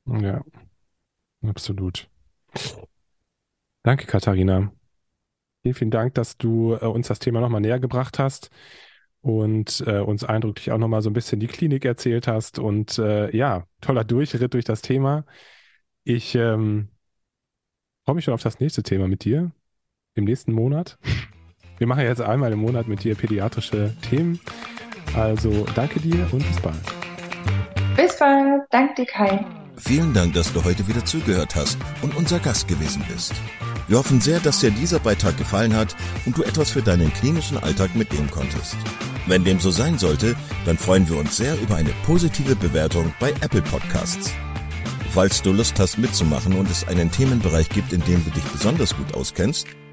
Ja, 0.05 0.41
absolut. 1.45 2.07
Danke, 3.83 4.05
Katharina. 4.05 4.71
Vielen, 5.63 5.75
vielen 5.75 5.91
Dank, 5.91 6.13
dass 6.13 6.37
du 6.37 6.73
äh, 6.73 6.85
uns 6.85 7.07
das 7.07 7.19
Thema 7.19 7.41
nochmal 7.41 7.61
näher 7.61 7.79
gebracht 7.79 8.19
hast 8.19 8.49
und 9.21 9.83
äh, 9.85 9.99
uns 9.99 10.23
eindrücklich 10.23 10.71
auch 10.71 10.77
nochmal 10.77 11.01
so 11.01 11.09
ein 11.09 11.13
bisschen 11.13 11.39
die 11.39 11.47
Klinik 11.47 11.85
erzählt 11.85 12.27
hast. 12.27 12.59
Und 12.59 12.97
äh, 12.99 13.35
ja, 13.35 13.67
toller 13.79 14.03
Durchritt 14.03 14.53
durch 14.53 14.65
das 14.65 14.81
Thema. 14.81 15.25
Ich 16.03 16.35
ähm, 16.35 16.89
freue 18.05 18.15
mich 18.15 18.25
schon 18.25 18.33
auf 18.33 18.43
das 18.43 18.59
nächste 18.59 18.83
Thema 18.83 19.07
mit 19.07 19.23
dir 19.23 19.51
im 20.15 20.25
nächsten 20.25 20.51
Monat. 20.53 20.97
Wir 21.81 21.87
machen 21.87 22.03
jetzt 22.03 22.21
einmal 22.21 22.51
im 22.51 22.59
Monat 22.59 22.87
mit 22.87 23.03
dir 23.03 23.15
pädiatrische 23.15 23.91
Themen. 24.07 24.39
Also 25.15 25.65
danke 25.73 25.99
dir 25.99 26.27
und 26.31 26.47
bis 26.47 26.61
bald. 26.61 26.75
Bis 27.97 28.19
bald. 28.19 28.61
Danke 28.69 28.93
dir, 29.01 29.05
Kai. 29.07 29.43
Vielen 29.77 30.13
Dank, 30.13 30.33
dass 30.33 30.53
du 30.53 30.63
heute 30.63 30.87
wieder 30.87 31.03
zugehört 31.03 31.55
hast 31.55 31.79
und 32.03 32.15
unser 32.15 32.37
Gast 32.37 32.67
gewesen 32.67 33.03
bist. 33.11 33.33
Wir 33.87 33.97
hoffen 33.97 34.21
sehr, 34.21 34.39
dass 34.39 34.59
dir 34.59 34.69
dieser 34.69 34.99
Beitrag 34.99 35.35
gefallen 35.39 35.75
hat 35.75 35.95
und 36.27 36.37
du 36.37 36.43
etwas 36.43 36.69
für 36.69 36.83
deinen 36.83 37.11
klinischen 37.13 37.57
Alltag 37.57 37.95
mitnehmen 37.95 38.29
konntest. 38.29 38.77
Wenn 39.25 39.43
dem 39.43 39.59
so 39.59 39.71
sein 39.71 39.97
sollte, 39.97 40.35
dann 40.65 40.77
freuen 40.77 41.09
wir 41.09 41.17
uns 41.17 41.35
sehr 41.35 41.59
über 41.59 41.77
eine 41.77 41.93
positive 42.05 42.55
Bewertung 42.55 43.11
bei 43.19 43.31
Apple 43.41 43.63
Podcasts. 43.63 44.31
Falls 45.09 45.41
du 45.41 45.51
Lust 45.51 45.79
hast 45.79 45.97
mitzumachen 45.97 46.53
und 46.53 46.69
es 46.69 46.87
einen 46.87 47.09
Themenbereich 47.09 47.69
gibt, 47.69 47.91
in 47.91 48.01
dem 48.01 48.23
du 48.23 48.29
dich 48.29 48.43
besonders 48.43 48.95
gut 48.95 49.15
auskennst, 49.15 49.65